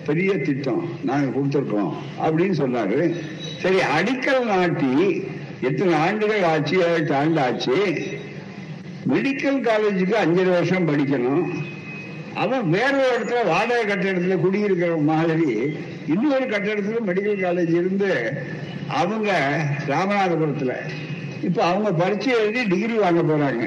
பெரிய 0.07 0.39
திட்டம் 0.39 0.89
நாங்க 1.05 1.39
கொடுத்துருக்கோம் 1.39 1.93
அப்படின்னு 2.23 2.55
சொன்னாரு. 2.59 3.15
சரி 3.59 3.77
அடிக்கல் 3.77 4.47
நாட்டி 4.47 5.23
எத்தனை 5.61 5.95
ஆண்டுகள் 5.95 6.43
ஆச்சு? 6.43 6.85
ஏழு 6.87 7.15
ஆண்டு 7.15 7.41
ஆச்சு. 7.41 7.77
மெடிக்கல் 9.09 9.69
காலேஜுக்கு 9.69 10.15
அஞ்சரை 10.25 10.51
வருஷம் 10.51 10.89
படிக்கணும். 10.89 11.55
அவன் 12.43 12.71
வேற 12.71 12.93
ஒரு 13.05 13.15
இடத்துல 13.17 13.47
வாடகை 13.47 13.85
கட்டிடத்துல 13.85 14.37
குடியிருக்கிற 14.41 14.97
மாதிரி 15.11 15.47
இன்னொரு 16.07 16.47
கட்டிடத்துல 16.47 16.99
மெடிக்கல் 17.07 17.43
காலேஜ் 17.45 17.75
இருந்து 17.81 18.11
அவங்க 19.01 19.31
ராமநாதபுரத்துல. 19.87 20.73
இப்ப 21.43 21.65
அவங்க 21.65 21.93
பரீட்சை 21.93 22.33
எழுதி 22.41 22.63
டிகிரி 22.63 22.97
வாங்க 22.99 23.23
போறாங்க. 23.31 23.65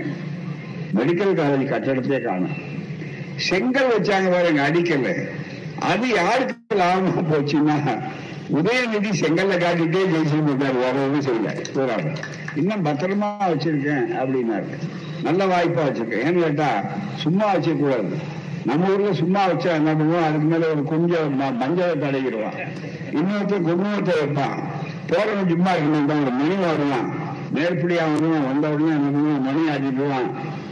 மெடிக்கல் 0.96 1.40
காலேஜ் 1.40 1.72
கட்டிடத்தையே 1.74 2.22
காணும். 2.24 2.56
செங்கல் 3.50 3.92
வச்சாங்க 3.92 4.30
பாருங்க 4.32 4.62
அடிக்கல. 4.70 5.14
அது 5.92 6.08
யாருக்கு 6.10 6.76
லாபமா 6.76 7.22
போச்சுன்னா 7.30 7.78
உதயநிதி 8.58 9.12
செங்கல்ல 9.22 9.54
காட்டிட்டே 9.64 10.02
ஜெயிச்சு 10.14 10.40
போட்டார் 10.48 10.78
வேற 10.84 10.96
எதுவும் 11.06 11.26
செய்யல. 11.28 11.52
போறாங்க 11.76 12.10
இன்னும் 12.56 12.86
பத்திரமா 12.86 13.30
வச்சிருக்கேன் 13.54 14.08
அப்படின்னாரு. 14.22 14.74
நல்ல 15.24 15.42
வாய்ப்பா 15.46 15.82
வச்சிருக்கேன். 15.88 16.24
ஏன்னு 16.28 16.44
கேட்டா 16.44 16.70
சும்மா 17.16 17.56
வச்சிருக்க 17.56 17.78
கூடாது. 17.78 18.40
நம்ம 18.66 18.90
ஊர்ல 18.90 19.14
சும்மா 19.14 19.50
வச்சா 19.50 19.72
என்ன 19.72 19.94
பண்ணுவோம்? 19.94 20.24
அதுக்கு 20.24 20.48
மேல 20.48 20.68
ஒரு 20.68 20.84
கொஞ்சம் 20.84 21.42
ம- 21.42 21.44
மஞ்சளை 21.44 22.04
தடவிடுவான். 22.04 22.68
இன்னொருத்தர் 23.12 23.68
குங்குமத்தை 23.68 24.12
வைப்பான். 24.24 24.64
போறவன் 25.10 25.50
சும்மா 25.50 25.72
இருக்கணும் 25.72 26.22
ஒரு 26.22 26.32
மணி 26.32 26.56
வருவான். 26.56 27.14
மேற்படியா 27.54 28.14
வருவான் 28.14 28.48
வந்த 28.48 28.70
உடனே 28.70 28.90
என்ன 28.90 29.10
பண்ணுவான்? 29.10 29.42
மணி 29.42 29.60
ஆட்டிடுவான் 29.68 30.32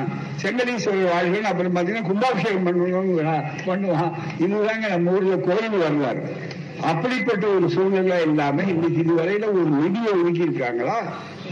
செங்கடீஸ்வரர் 0.43 1.13
வாழ்க்கைன்னு 1.15 1.51
அப்புறம் 1.53 1.77
பாத்தீங்கன்னா 1.77 2.03
கும்பாபிஷேகம் 2.03 2.67
பண்ணணும் 2.67 3.51
பண்ணுவான். 3.67 4.13
இதுதாங்க 4.39 4.89
நம்ம 4.89 5.11
ஊர்ல 5.11 5.37
கோயில் 5.37 5.79
வருவார். 5.79 6.23
அப்படிப்பட்ட 6.81 7.47
ஒரு 7.47 7.71
சூழ்நிலை 7.71 8.23
இல்லாம 8.23 8.63
இன்னைக்கு 8.63 9.03
இதுவரையில 9.03 9.45
ஒரு 9.45 9.65
நிதியை 9.65 10.13
ஒதுக்கி 10.13 10.41
இருக்காங்களா 10.41 11.03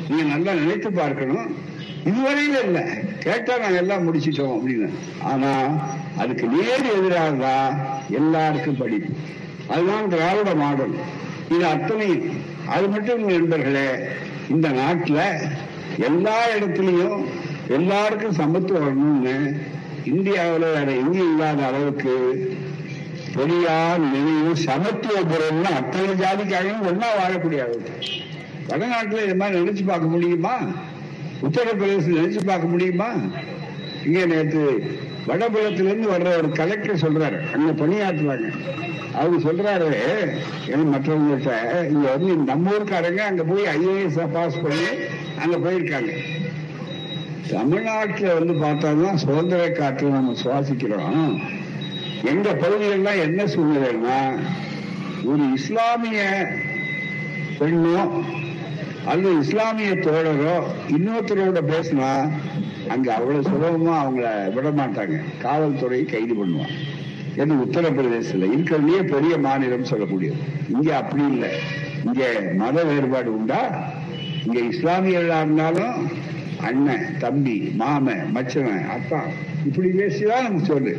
நீங்க 0.08 0.22
நல்லா 0.22 0.52
நினைத்து 0.52 0.92
பார்க்கணும். 0.92 1.56
இதுவரையில 2.04 2.64
இல்ல. 2.64 2.96
கேட்டா 3.18 3.58
நாங்க 3.58 3.76
எல்லாம் 3.76 4.12
முடிச்சிட்டோம் 4.12 4.54
அப்படின்னு. 4.56 4.90
ஆனா 5.22 5.80
அதுக்கு 6.18 6.46
நேர் 6.46 6.98
எதிராக 6.98 7.30
தான் 7.30 7.80
எல்லாருக்கும் 8.10 8.76
படிப்பு 8.76 9.12
அதுதான் 9.68 10.08
திராவிட 10.08 10.54
மாடல். 10.54 10.94
இது 11.50 11.66
அத்தனை. 11.66 12.22
அது 12.66 12.88
மட்டும் 12.88 13.28
நண்பர்களே 13.28 14.08
இந்த 14.50 14.68
நாட்டுல 14.78 15.20
எல்லா 16.08 16.38
இடத்துலயும் 16.56 17.20
எல்லாருக்கும் 17.68 18.38
சமத்துவம் 18.38 18.84
வரணும்னு 18.84 19.34
இந்தியாவில் 20.04 20.74
வேற 20.76 20.90
எங்கேயும் 20.94 21.32
இல்லாத 21.32 21.66
அளவுக்கு 21.66 22.14
பெரியார் 23.34 24.04
நினைவு 24.06 24.52
சமத்துவபுரம்னு 24.66 25.70
அத்தனை 25.72 26.14
ஜாதிக்காகவும் 26.22 26.88
ஒன்னா 26.90 27.08
வாழக்கூடிய 27.18 27.60
அளவுக்கு 27.64 27.94
வடநாட்டில் 28.70 29.24
இது 29.24 29.36
மாதிரி 29.36 29.60
நினைச்சு 29.60 29.84
பார்க்க 29.84 30.14
முடியுமா? 30.14 30.54
உத்தரப்பிரதேசம் 31.42 32.18
நினைச்சு 32.18 32.40
பார்க்க 32.44 32.66
முடியுமா? 32.68 33.08
இங்க 34.04 34.20
நேற்று 34.26 34.64
வடபுலத்திலிருந்து 35.28 36.09
வர்ற 36.12 36.28
ஒரு 36.37 36.48
கலெக்டர் 36.61 37.02
சொல்றாரு. 37.04 37.38
அங்க 37.54 37.70
பணியாற்றுறாங்க 37.80 38.48
அவங்க 39.20 39.38
சொல்றாரு 39.46 39.88
மற்றவங்கள்ட்ட 40.92 41.54
இங்க 41.92 42.06
வந்து 42.16 42.33
நம்ம 42.50 42.70
ஊருக்காரங்க 42.70 43.22
அங்க 43.30 43.42
போய் 43.50 43.64
ஐஏஎஸ் 43.76 44.18
பாஸ் 44.33 44.62
பண்ணி 44.62 44.90
அங்க 45.42 45.56
போயிருக்காங்க. 45.64 46.12
தமிழ்நாட்டுல 47.50 48.33
வந்து 48.38 48.54
பார்த்தாதான் 48.64 49.20
சுதந்திர 49.22 49.62
காற்று 49.78 50.09
நம்ம 50.16 50.35
சுவாசிக்கிறோம். 50.42 51.40
எங்க 52.33 52.48
பகுதிகள்லாம் 52.62 53.22
என்ன 53.26 53.44
சூழ்நிலைன்னா 53.54 54.18
ஒரு 55.30 55.44
இஸ்லாமிய 55.52 56.20
பெண்ணோ 57.59 58.02
அல்லது 59.04 59.33
இஸ்லாமிய 59.38 59.90
தோழரோ 60.04 60.54
இன்னொருத்தரோட 60.96 61.61
பேசினா 61.72 62.11
அங்க 62.92 63.09
அவ்வளவு 63.14 63.48
சுலபமா 63.50 63.94
அவங்கள 64.03 64.29
விட 64.55 64.68
மாட்டாங்க 64.81 65.16
காவல்துறை 65.42 66.00
கைது 66.05 66.35
பண்ணுவாங்க. 66.40 66.76
ஏன்னா 67.40 67.57
உத்தரப்பிரதேசத்துல 67.64 68.48
இருக்கிறதுலயே 68.55 69.03
பெரிய 69.14 69.35
மாநிலம் 69.46 69.90
சொல்லக்கூடியது 69.90 70.40
இங்க 70.74 70.88
அப்படி 70.96 71.24
இல்லை. 71.35 71.50
இங்க 72.07 72.22
மத 72.62 72.85
வேறுபாடு 72.88 73.31
உண்டா? 73.38 73.61
இங்க 74.44 74.59
இஸ்லாமியர்களா 74.72 75.38
இருந்தாலும் 75.44 75.96
அண்ணன் 76.68 77.07
தம்பி 77.18 77.57
மாமன் 77.81 78.24
மச்சவன் 78.37 78.85
அப்பா 78.96 79.20
இப்படி 79.68 79.88
பேசிதான் 80.00 80.46
நமக்கு 80.46 80.70
சொல்லு. 80.72 80.92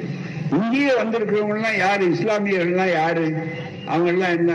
இங்கேயே 0.57 0.93
வந்திருக்கிறவங்க 1.01 1.57
எல்லாம் 1.59 1.77
யாரு? 1.77 2.03
இஸ்லாமியர்கள்லாம் 2.15 2.93
யாரு? 3.01 3.25
அவங்க 3.91 4.09
எல்லாம் 4.13 4.35
என்ன 4.39 4.53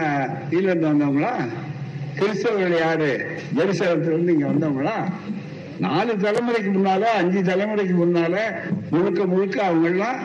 இதுல 0.51 0.71
இருந்து 0.71 0.93
வந்தவங்களா 0.93 1.35
கிறிஸ்தவர்கள் 2.19 2.77
யாரு? 2.87 3.11
ஜெருசலத்துல 3.57 4.15
இருந்து 4.15 4.35
இங்க 4.37 4.47
வந்தவங்களா? 4.53 4.97
நாலு 5.79 6.13
தலைமுறைக்கு 6.17 6.71
முன்னால 6.77 7.03
அஞ்சு 7.21 7.41
தலைமுறைக்கு 7.41 7.95
முன்னால 8.03 8.37
முழுக்க 8.91 9.25
முழுக்க 9.25 9.57
அவங்க 9.65 9.89
எல்லாம் 9.89 10.21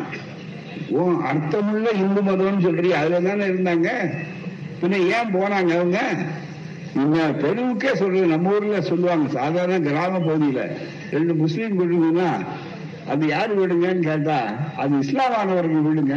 அர்த்தமுள்ள 1.29 1.89
இந்து 2.03 2.21
மதம்னு 2.21 2.63
சொல்றீங்க 2.65 2.97
அதுல 3.01 3.19
தானே 3.19 3.45
இருந்தாங்க? 3.45 3.89
பின்ன 4.81 4.99
ஏன் 5.15 5.33
போனாங்க 5.33 5.71
அவங்க? 5.77 5.99
இந்த 6.95 7.17
தெருவுக்கே 7.41 7.91
சொல்றது 7.93 8.25
நம்ம 8.25 8.49
ஊர்ல 8.49 8.81
சொல்லுவாங்க 8.81 9.27
சாதாரண 9.37 9.77
கிராம 9.79 10.19
பகுதியில. 10.19 10.61
ரெண்டு 11.11 11.33
முஸ்லீம் 11.33 11.77
வீடுங்கன்னா 11.79 12.29
அது 13.11 13.27
யாரு 13.27 13.51
வீடுங்கன்னு 13.59 14.07
கேட்டா 14.09 14.39
அது 14.77 14.97
இஸ்லாம் 14.97 15.35
ஆனவர்கள் 15.41 15.85
வீடுங்க. 15.87 16.15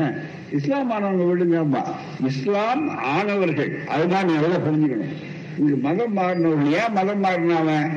இஸ்லாம் 0.50 0.90
ஆனவங்க 0.90 1.24
வீடுங்கம்மா. 1.30 1.82
இஸ்லாம் 2.26 2.84
ஆனவர்கள். 3.14 3.70
அதுதான் 3.86 4.26
நீ 4.26 4.34
எவ்வளவு 4.34 4.64
புரிஞ்சுக்கணும். 4.66 5.14
இங்க 5.58 5.74
மதம் 5.88 6.16
மாறினவர்கள் 6.18 6.76
ஏன் 6.82 6.94
மதம் 6.98 7.24
மாறினாவன் 7.24 7.88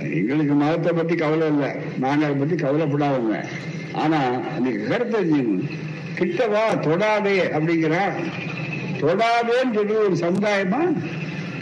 எங்களுக்கு 0.00 0.54
மதத்தை 0.54 0.92
பத்தி 0.92 1.14
கவலை 1.14 1.46
இல்லை. 1.46 1.70
நாங்கள் 1.98 2.28
அதை 2.28 2.40
பத்தி 2.40 2.56
கவலைப்படாதவங்க. 2.64 3.38
ஆனா 3.92 4.18
நீங்க 4.58 4.82
கருத்து 4.88 5.22
கிட்டவா 6.18 6.64
தொடாதே 6.86 7.36
அப்படிங்கிற 7.56 7.96
தொடாதேன்னு 9.00 9.74
சொல்லி 9.74 9.94
ஒரு 9.94 10.16
சமுதாயமா 10.20 10.80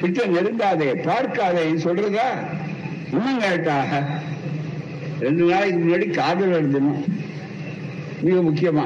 கிட்ட 0.00 0.24
நெருங்காதே 0.26 0.88
பார்க்காதே 1.02 1.64
சொல்றதா? 1.84 2.28
இன்னும் 3.12 3.38
கேட்டா? 3.38 3.76
ரெண்டு 5.20 5.44
நாளைக்கு 5.44 5.78
முன்னாடி 5.78 6.10
காதல் 6.14 6.56
எழுதணும் 6.58 7.00
மிக 8.20 8.36
முக்கியமா 8.48 8.84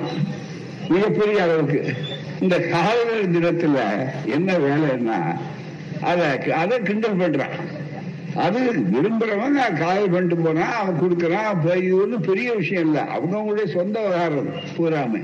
மிகப்பெரிய 0.88 1.43
அளவுக்கு. 1.43 1.95
இந்த 2.41 2.59
காதலர் 2.59 3.33
தினத்துல 3.35 3.79
என்ன 4.25 4.53
வேலைன்னா 4.53 5.19
அதை 6.11 6.53
அதை 6.53 6.83
கிண்டல் 6.83 7.17
பண்றான். 7.17 7.57
அது 8.35 8.61
விரும்புறவன் 8.92 9.59
நான் 9.59 9.77
காதல் 9.77 10.11
பண்ணிட்டு 10.11 10.37
போனா 10.37 10.73
அவன் 10.73 11.01
கொடுக்கறான் 11.01 11.77
இது 11.77 12.03
ஒன்றும் 12.03 12.21
பெரிய 12.21 12.53
விஷயம் 12.53 12.85
இல்லை. 12.85 13.03
அவங்கவுங்களுடைய 13.03 13.66
சொந்த 13.66 14.01
விவகாரம் 14.01 14.49
பூராம. 14.77 15.21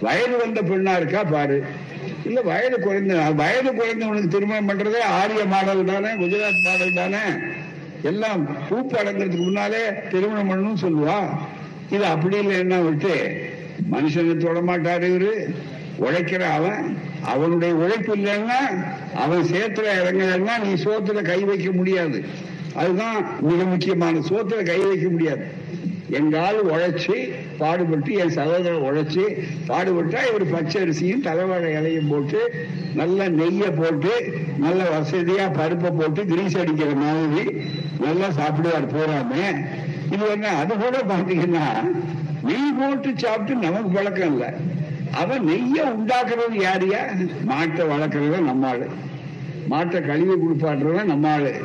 வயது 0.00 0.36
வந்த 0.36 0.62
பெண்ணா 0.62 0.96
இருக்கா 0.96 1.24
பாரு. 1.24 1.64
இல்ல 2.24 2.40
வயது 2.40 2.80
குறைந்த 2.80 3.14
வயது 3.30 3.70
குறைந்தவனுக்கு 3.72 4.28
திருமணம் 4.28 4.68
பண்றதே 4.68 5.00
ஆரிய 5.00 5.44
மாடல் 5.44 5.84
தானே 5.84 6.08
குஜராத் 6.08 6.64
மாடல் 6.64 6.94
தானே. 6.94 7.22
எல்லாம் 8.02 8.48
பூப்பு 8.70 8.94
அடங்கிறதுக்கு 8.96 9.44
முன்னாலே 9.44 10.08
திருமணம் 10.10 10.50
பண்ணணும்னு 10.50 10.84
சொல்லுவா. 10.86 11.18
இது 11.90 12.04
அப்படி 12.04 12.36
இல்லைன்னா 12.38 12.84
விட்டு 12.84 13.40
மனுஷனை 13.92 14.36
தொட 14.36 14.60
மாட்டாரு 14.60 15.02
இவரு. 15.02 15.54
உழைக்கிற 15.98 16.42
அவன் 16.52 16.80
அவனுடைய 17.24 17.74
உழைப்பு 17.74 18.16
இல்லைன்னா 18.16 18.60
அவன் 19.14 19.44
சேத்துல 19.44 19.94
இறங்கலன்னா 20.00 20.54
நீ 20.64 20.72
சோத்துல 20.82 21.22
கை 21.22 21.44
வைக்க 21.44 21.70
முடியாது. 21.72 22.18
அதுதான் 22.74 23.18
மிக 23.40 23.64
முக்கியமான 23.64 24.18
சோத்துல 24.18 24.62
கை 24.62 24.80
வைக்க 24.80 25.08
முடியாது. 25.08 25.44
எங்கால் 26.10 26.58
உழைச்சி 26.72 27.14
பாடுபட்டு 27.58 28.12
என் 28.12 28.34
சகோதரர் 28.38 28.84
உழைச்சி 28.88 29.24
பாடுபட்டா 29.68 30.20
இவர் 30.28 30.44
பச்சை 30.50 30.82
அரிசியும் 30.82 31.24
தலைவாழை 31.24 31.70
இலையும் 31.78 32.08
போட்டு 32.08 32.40
நல்ல 32.94 33.28
நெய்யை 33.28 33.70
போட்டு 33.76 34.12
நல்ல 34.56 34.82
வசதியா 34.94 35.46
பருப்பை 35.52 35.90
போட்டு 35.90 36.26
கிரீஸ் 36.26 36.58
அடிக்கிற 36.58 36.92
மாதிரி 36.94 37.44
நல்லா 38.04 38.28
சாப்பிடுவார் 38.38 38.94
போறாம. 38.96 39.32
இது 40.14 40.30
என்ன 40.30 40.48
அது 40.48 40.74
கூட 40.76 40.98
பாத்தீங்கன்னா 41.08 41.66
நெய் 42.42 42.78
போட்டு 42.78 43.12
சாப்பிட்டு 43.16 43.54
நமக்கு 43.66 43.88
பழக்கம் 43.88 44.32
இல்லை. 44.32 44.50
அவன் 45.12 45.44
நெய்ய 45.44 45.82
உண்டாக்குறது 45.82 46.56
யாரியா? 46.56 46.98
மாட்டை 47.46 47.82
வளர்க்கறத 47.86 48.40
நம்ம 48.40 48.68
ஆளு. 48.68 48.88
மாட்டை 49.70 50.06
கழுவி 50.06 50.32
குளிப்பாட்டுறவன் 50.32 51.04
நம்ம 51.04 51.32
ஆளு. 51.32 51.60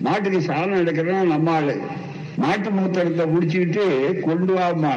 மாட்டுக்கு 0.00 0.40
சாணம் 0.40 0.86
எடுக்கிறவன் 0.86 1.26
நம்ம 1.26 1.50
ஆளு. 1.50 1.80
மாட்டு 2.36 2.70
மூத்தரத்தை 2.70 3.24
முடிச்சுக்கிட்டு 3.32 4.20
கொண்டு 4.20 4.54
வாமா 4.54 4.96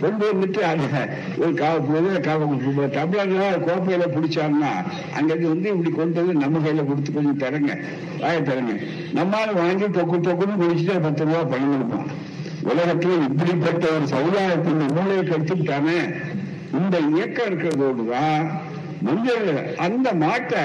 கொண்டு 0.00 0.32
வந்துட்டு 0.32 0.58
அந்த 0.58 1.08
ஒரு 1.38 1.52
டம்ளர்ல 1.52 3.44
கோப்பையில 3.66 4.04
பிடிச்சாங்கன்னா 4.14 4.70
அங்கிருந்து 5.14 5.48
வந்து 5.48 5.68
இப்படி 5.68 5.90
கொண்டு 5.90 6.26
வந்து 6.26 6.46
நம்ம 6.46 6.58
கையில 6.58 6.86
கொடுத்து 6.86 7.12
கொஞ்சம் 7.12 7.36
தரங்க 7.36 7.78
வாய 8.20 8.42
தரங்க 8.42 8.72
நம்மால 9.14 9.54
வாங்கி 9.54 9.84
தொக்கு 9.84 10.16
தொக்குன்னு 10.20 10.60
குடிச்சுட்டு 10.60 11.02
பத்து 11.02 11.24
ரூபா 11.24 11.42
பணம் 11.42 11.72
கொடுப்போம். 11.72 12.06
உலகத்துல 12.64 13.24
இப்படிப்பட்ட 13.24 13.88
ஒரு 13.88 14.06
சமுதாயத்தின் 14.06 14.76
மூலையை 14.76 15.24
கெடுத்துட்டானே 15.24 16.14
இந்த 16.78 16.96
இயக்கம் 16.98 17.46
இருக்கிறதோடுதான் 17.46 18.44
மஞ்சள் 19.02 19.76
அந்த 19.76 20.08
மாட்டை 20.12 20.64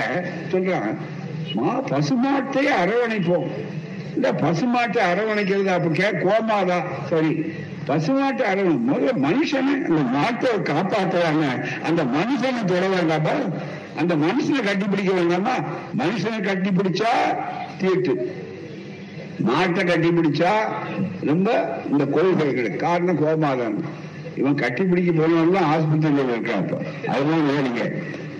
சொல்றான் 0.51 0.95
மா 1.53 1.81
பசுமாட்டை 1.81 2.63
அரவணைப்போம். 2.81 3.47
இந்த 4.15 4.33
பசுமாட்டை 4.33 5.01
அரவணைக்கிறது 5.11 5.65
அப்ப 5.65 5.89
கே 5.89 6.09
கோமாதா. 6.11 6.77
சரி 7.09 7.31
பசுமாட்டை 7.87 8.43
அரவணை 8.51 8.75
முதல்ல 8.89 9.13
மனுஷனை 9.25 9.73
அந்த 9.89 10.03
மாட்டை 10.15 10.51
காப்பாற்றுறாங்க 10.71 11.45
அந்த 11.83 12.03
மனுஷனை 12.03 12.65
தொட 12.65 12.87
வேண்டாமா? 12.87 13.35
அந்த 13.99 14.15
மனுஷனை 14.15 14.63
கட்டி 14.63 14.85
பிடிக்க 14.85 15.11
வேண்டாமா? 15.13 15.55
மனுஷனை 15.97 16.41
கட்டி 16.41 16.69
பிடிச்சா 16.69 17.11
தீட்டு. 17.77 18.15
மாட்டை 19.45 19.85
கட்டி 19.85 20.09
பிடிச்சா 20.09 20.51
ரொம்ப 21.21 21.49
இந்த 21.91 22.05
கொள்கைகள் 22.05 22.75
காரணம் 22.75 23.21
கோமாதான் 23.23 23.77
இவன் 24.35 24.55
கட்டி 24.55 24.83
பிடிக்க 24.83 25.11
போனவன்லாம் 25.11 25.69
ஆஸ்பத்திரியில் 25.73 26.31
இருக்கான் 26.33 26.63
இப்போ 26.63 26.77
அதெல்லாம் 27.11 27.47
வேணுங்க 27.49 27.83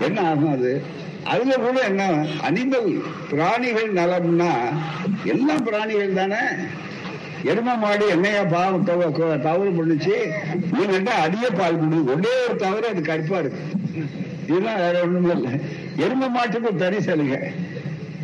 என்ன 0.06 0.22
ஆகும் 0.30 0.52
அது? 0.52 0.72
அதுல 1.24 1.54
கூட 1.56 1.78
என்ன? 1.82 2.04
அனிமல் 2.48 2.90
பிராணிகள் 3.30 3.92
நலம்னா 3.94 4.50
எல்லா 5.34 5.56
பிராணிகள் 5.68 6.14
தானே? 6.14 6.42
எரும 7.52 7.78
மாடு 7.78 8.06
என்னையா 8.08 8.44
பாவம் 8.44 8.86
தவறு 9.48 9.72
பண்ணுச்சு. 9.78 10.16
நீங்க 10.72 10.92
கேட்டா 10.92 11.16
அதிக 11.26 11.50
பால் 11.50 11.80
கொடு 11.80 11.98
ஒரே 12.14 12.34
ஒரு 12.46 12.56
தவறு 12.56 12.88
அது 12.88 13.02
கடுப்பா 13.02 13.40
இருக்கு. 13.40 13.64
இதெல்லாம் 14.48 14.76
வேற 14.76 15.02
ஒண்ணும் 15.02 15.30
இல்லை. 15.36 15.54
எரும 15.98 16.30
மாட்டுக்கு 16.30 16.76
தனி 16.76 17.02
சலுகை. 17.02 17.40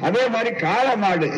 அதே 0.01 0.27
மாதிரி 0.27 0.51
காளை 0.55 0.95
மாடு. 0.97 1.29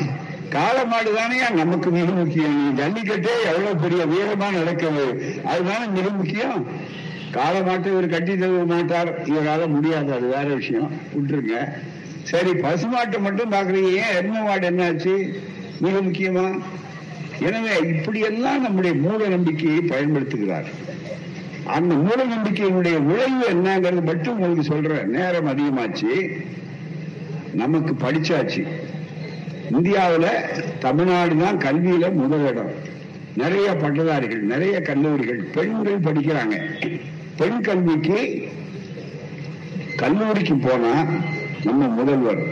காளை 0.53 0.85
மாடு 0.85 1.13
தானே 1.13 1.37
நமக்கு 1.49 1.89
மிக 1.89 2.05
முக்கியம். 2.05 2.77
ஜல்லிக்கட்டே 2.77 3.33
எவ்வளவு 3.45 3.75
பெரிய 3.75 4.05
வீரமா 4.05 4.51
நடக்கிறது. 4.51 5.35
அதுதானே 5.43 5.85
மிக 5.85 6.09
முக்கியம். 6.09 6.67
காளை 7.31 7.61
மாட்டை 7.61 7.85
இவர் 7.85 8.07
கட்டி 8.07 8.37
தருவ 8.37 8.65
மாட்டார். 8.65 9.25
இவரால் 9.25 9.67
முடியாது. 9.67 10.13
அது 10.13 10.25
வேற 10.27 10.43
விஷயம். 10.43 10.91
விட்டுருங்க. 11.13 11.71
சரி 12.23 12.51
பசுமாட்டை 12.51 13.19
மட்டும் 13.19 13.51
பாக்குறீங்க 13.51 13.91
ஏன் 13.91 14.15
எரும 14.19 14.43
மாடு 14.43 14.69
என்னாச்சு? 14.69 15.33
மிக 15.79 15.99
முக்கியமா? 15.99 16.59
எனவே 17.39 17.89
இப்படியெல்லாம் 17.89 18.61
நம்முடைய 18.61 18.95
மூட 18.95 19.27
நம்பிக்கையை 19.27 19.79
பயன்படுத்துகிறார். 19.79 20.65
அந்த 21.63 21.95
மூட 21.95 22.25
நம்பிக்கையினுடைய 22.25 23.05
விளைவு 23.05 23.47
என்னங்கிறது 23.49 24.03
மட்டும் 24.03 24.33
உங்களுக்கு 24.33 24.63
சொல்றேன். 24.63 25.09
நேரம் 25.09 25.47
அதிகமாச்சு. 25.47 26.43
நமக்கு 27.53 27.93
படிச்சாச்சு. 28.07 28.67
இந்தியாவுல 29.71 30.25
தமிழ்நாடு 30.79 31.37
தான் 31.37 31.57
கல்வியில 31.57 32.13
முதலிடம் 32.13 32.71
நிறைய 33.35 33.75
பட்டதாரிகள் 33.75 34.41
நிறைய 34.41 34.81
கல்லூரிகள் 34.81 35.43
பெண்கள் 35.43 35.99
படிக்கிறாங்க. 35.99 36.55
பெண் 37.37 37.61
கல்விக்கு 37.61 38.49
கல்லூரிக்கு 39.95 40.55
போனா 40.55 41.05
நம்ம 41.63 41.87
முதல்வர். 41.87 42.43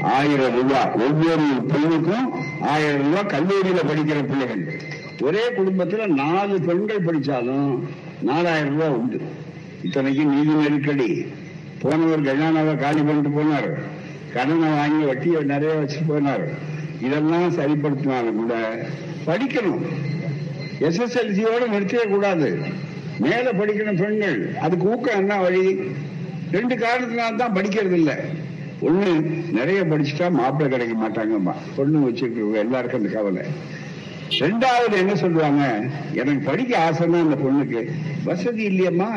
ஆயிரம் 0.00 0.54
ரூபாய் 0.54 0.90
ஒவ்வொரு 0.94 1.42
பெண்ணுக்கும் 1.68 2.32
ஆயிரம் 2.60 3.02
ரூபாய் 3.02 3.40
கல்லூரியில 3.40 3.82
படிக்கிற 3.90 4.28
பிள்ளைகள். 4.28 4.80
ஒரே 5.20 5.44
குடும்பத்துல 5.58 6.06
நாலு 6.06 6.60
பெண்கள் 6.60 7.04
படிச்சாலும் 7.04 7.80
நாலாயிரம் 8.20 8.72
ரூபாய் 8.72 8.88
உண்டு. 8.88 9.20
இத்தனைக்கு 9.82 10.24
நீதி 10.24 10.52
நெருக்கடி. 10.52 11.26
போனவர் 11.78 12.22
கஜானாவை 12.22 12.76
காலி 12.76 13.02
பண்ணிட்டு 13.02 13.28
போனார். 13.28 13.80
கடனை 14.34 14.68
வாங்கி 14.68 15.04
வட்டியை 15.04 15.40
நிறைய 15.42 15.74
வச்சுட்டு 15.74 16.10
போனார். 16.10 16.44
இதெல்லாம் 17.06 17.56
சரிப்படுத்தினாலும் 17.58 18.38
கூட 18.40 18.54
படிக்கணும். 19.26 19.82
எஸ்எஸ்எல்சியோட 20.86 21.64
நிறுத்தவே 21.72 22.08
கூடாது. 22.08 22.48
மேல 23.18 23.52
படிக்கணும் 23.52 24.00
பெண்கள் 24.02 24.56
அதுக்கு 24.56 24.86
ஊக்கம் 24.86 25.18
என்ன 25.18 25.40
வழி? 25.40 25.64
ரெண்டு 26.50 26.74
காரணத்தினால 26.76 27.36
தான் 27.36 27.54
படிக்கிறது 27.54 27.92
இல்ல 27.92 28.12
ஒண்ணு 28.82 29.10
நிறைய 29.52 29.80
படிச்சுட்டா 29.82 30.30
மாப்பிள்ளை 30.30 30.78
கிடைக்க 30.78 30.94
மாட்டாங்கம்மா. 31.04 31.54
பொண்ணு 31.76 31.98
வச்சிருக்க 32.08 32.58
எல்லாருக்கும் 32.64 33.00
அந்த 33.02 33.12
கவலை. 33.16 33.44
ரெண்டாவது 34.38 34.96
என்ன 35.02 35.14
சொல்லுவாங்க? 35.14 35.64
எனக்கு 36.12 36.50
படிக்க 36.50 36.72
ஆசைன்னா 36.88 37.20
அந்த 37.26 37.36
பொண்ணுக்கு 37.44 37.80
வசதி 38.24 38.64
இல்லையம்மா. 38.68 39.10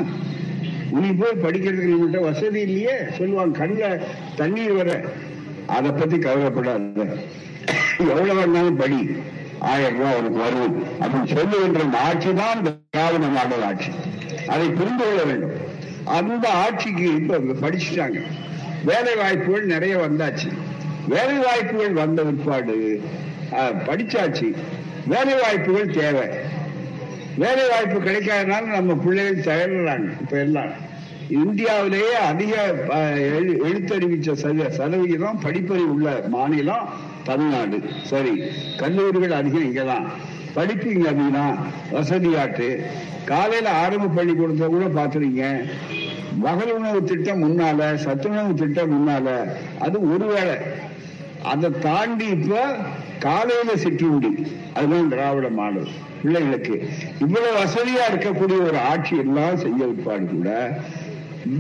நீ 0.99 1.07
போய் 1.07 1.43
படிக்கிறதுக்கு 1.43 1.93
நம்மகிட்ட 1.93 2.19
வசதி 2.19 2.59
இல்லையே? 2.61 2.97
சொல்லுவாங்க 3.17 3.57
கண்ண 3.57 3.97
தண்ணீர் 4.35 4.73
வர. 4.73 5.03
அதை 5.67 5.91
பத்தி 5.91 6.19
கவலைப்படாத. 6.19 7.05
எவ்வளவு 7.99 8.35
வேணாலும் 8.35 8.77
படி. 8.77 9.15
ஆயிரம் 9.59 9.97
ரூபாய் 9.97 10.13
அவனுக்கு 10.13 10.39
வரும். 10.39 10.83
அப்படின்னு 10.99 11.35
சொல்லுகின்ற 11.35 11.79
இந்த 11.79 11.97
ஆட்சி 11.97 12.33
தான் 12.33 12.57
இந்த 12.57 12.73
திராவிட 12.89 13.25
மாடல் 13.25 13.63
ஆட்சி. 13.63 13.91
அதை 14.47 14.69
புரிந்து 14.69 15.03
கொள்ள 15.03 15.23
வேண்டும். 15.23 15.51
அந்த 16.05 16.49
ஆட்சிக்கு 16.49 17.15
இப்ப 17.15 17.37
படிச்சுட்டாங்க. 17.37 18.21
வேலை 18.85 19.15
வாய்ப்புகள் 19.15 19.65
நிறைய 19.65 19.97
வந்தாச்சு. 19.97 20.51
வேலை 21.07 21.37
வாய்ப்புகள் 21.37 21.91
வந்த 21.91 22.23
பிற்பாடு 22.23 23.01
படிச்சாச்சு. 23.85 24.55
வேலை 25.05 25.33
வாய்ப்புகள் 25.41 25.91
தேவை. 25.91 26.27
வேலை 27.35 27.69
வாய்ப்பு 27.69 27.99
கிடைக்காதனால 28.01 28.65
நம்ம 28.65 28.95
பிள்ளைகள் 28.95 29.43
தகர்றாங்க 29.43 30.11
இப்ப 30.21 30.37
எல்லாம். 30.37 30.85
இந்தியாவிலேயே 31.29 32.15
அதிக 32.15 32.53
எழு- 33.39 33.57
எழுத்தறிவிச்ச 33.63 34.33
சதவிகிதம் 34.69 35.39
படிப்பறிவு 35.43 35.85
உள்ள 35.85 36.23
மாநிலம் 36.27 36.89
தமிழ்நாடு. 37.23 37.81
சரி 38.03 38.33
கல்லூரிகள் 38.77 39.31
அதிகம் 39.31 39.63
இங்கதான். 39.63 40.05
படிப்பு 40.53 40.89
இங்க 40.89 41.09
அதிகம் 41.09 41.57
வசதியாட்டு 41.91 42.67
காலையில 43.25 43.69
ஆரம்ப 43.71 44.07
பள்ளிக்கூடத்தை 44.07 44.67
கூட 44.67 44.85
பாத்துறீங்க 44.85 45.43
மகள் 46.37 46.71
உணவு 46.71 47.03
திட்டம் 47.03 47.43
முன்னால 47.43 47.95
சத்துணவு 47.95 48.53
திட்டம் 48.53 48.93
முன்னால 48.93 49.27
அது 49.79 50.13
ஒருவேளை. 50.13 50.55
அதை 51.43 51.69
தாண்டி 51.81 52.25
இப்ப 52.25 52.75
காலையில 53.19 53.75
சிற்றுண்டி 53.75 54.31
அதுதான் 54.73 55.09
திராவிட 55.09 55.49
மாடல். 55.49 55.87
பிள்ளைகளுக்கு 56.23 56.89
இவ்வளவு 57.19 57.59
வசதியா 57.59 58.05
இருக்கக்கூடிய 58.11 58.63
ஒரு 58.63 58.77
ஆட்சி 58.77 59.17
எல்லாம் 59.17 59.57
செய்ய 59.57 59.85
விற்பாடு 59.85 60.25
கூட 60.25 60.49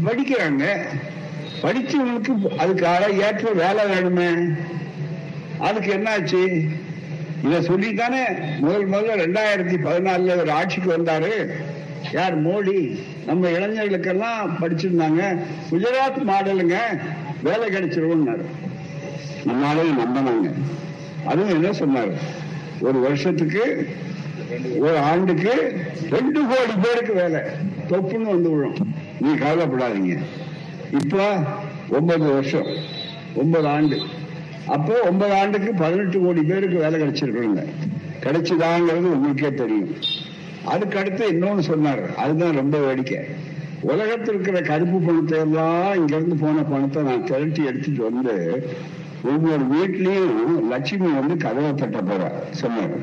படிக்கிறாங்க. 0.05 0.85
படிச்சவங்களுக்கு 1.61 2.47
அதுக்காக 2.57 3.21
ஏற்ற 3.21 3.51
வேலை 3.51 3.85
வேணுமே. 3.85 4.57
அதுக்கு 5.57 5.93
என்னாச்சு? 5.93 6.69
இத 7.43 7.59
சொல்லித்தானே 7.59 8.23
முதல் 8.59 8.89
முதல்ல 8.89 9.21
ரெண்டாயிரத்தி 9.21 9.77
பதினாலுல 9.85 10.37
ஒரு 10.37 10.51
ஆட்சிக்கு 10.51 10.97
வந்தாரு. 10.97 11.51
யார்? 12.11 12.47
மோடி. 12.47 12.99
நம்ம 13.25 13.49
இளைஞர்களுக்கெல்லாம் 13.49 14.55
படிச்சிருந்தாங்க. 14.61 15.41
குஜராத் 15.71 16.23
மாடலுங்க 16.27 16.77
வேலை 17.43 17.69
கிடைச்சிருவோம்னாரு 17.69 18.45
நம்மளாலையும் 19.45 19.99
நம்பினாங்க. 19.99 20.53
அதுவும் 21.25 21.63
என்ன 21.63 21.69
சொன்னாரு? 21.69 22.13
ஒரு 22.79 22.99
வருஷத்துக்கு 22.99 23.89
ஒரு 24.77 24.97
ஆண்டுக்கு 24.97 25.81
ரெண்டு 26.09 26.41
கோடி 26.41 26.73
பேருக்கு 26.81 27.13
வேலை. 27.13 27.41
தொப்புன்னு 27.89 28.21
வந்து 28.21 28.49
விழும். 28.49 28.96
நீ 29.19 29.29
கவலைப்படாதீங்க. 29.29 30.19
இப்ப 31.01 31.33
ஒன்பது 31.89 32.33
வருஷம் 32.33 32.65
ஒன்பது 33.35 33.67
ஆண்டு. 33.67 33.99
அப்போ 34.67 34.99
ஒன்பது 34.99 35.33
ஆண்டுக்கு 35.33 35.73
பதினெட்டு 35.73 36.19
கோடி 36.19 36.41
பேருக்கு 36.41 36.77
வேலை 36.77 37.01
கிடைச்சிருக்கணுங்க. 37.01 37.65
கிடைச்சுதாங்கிறது 38.21 38.93
உங்களுக்கே 38.93 39.53
தெரியும். 39.53 39.95
அதுக்கு 40.65 40.99
அடுத்து 40.99 41.31
இன்னொன்னு 41.31 41.59
சொன்னார். 41.59 42.15
அதுதான் 42.15 42.51
ரொம்ப 42.51 42.77
வேடிக்கை. 42.77 43.17
உலகத்தில் 43.81 44.33
இருக்கிற 44.33 44.61
கருப்பு 44.61 44.99
பணத்தை 44.99 45.39
எல்லாம் 45.39 45.95
இங்க 45.95 46.15
இருந்து 46.15 46.35
போன 46.35 46.63
பணத்தை 46.63 47.03
நான் 47.03 47.23
திரட்டி 47.23 47.65
எடுத்துட்டு 47.65 48.03
வந்து 48.03 48.67
ஒவ்வொரு 49.23 49.63
வீட்லயும் 49.63 50.67
லட்சுமி 50.69 51.11
வந்து 51.11 51.37
கதவை 51.37 51.73
தட்ட 51.73 52.01
போற 52.01 52.43
சொன்னார். 52.51 52.97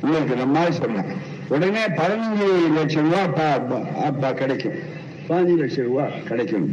உங்களுக்கு 0.00 0.36
நம்ம 0.36 0.70
சொன்னேன். 0.70 1.04
உடனே 1.48 1.84
பதினஞ்சு 1.86 2.72
லட்சம் 2.74 3.04
ரூபாய் 3.04 3.24
அப்பா 3.24 3.58
அப்பா- 3.58 3.94
அப்பா 3.94 4.32
கிடைக்கும். 4.32 4.98
பாஞ்சு 5.30 5.56
லட்சம் 5.56 5.86
ரூபா 5.88 6.04
கிடைக்கும். 6.28 6.64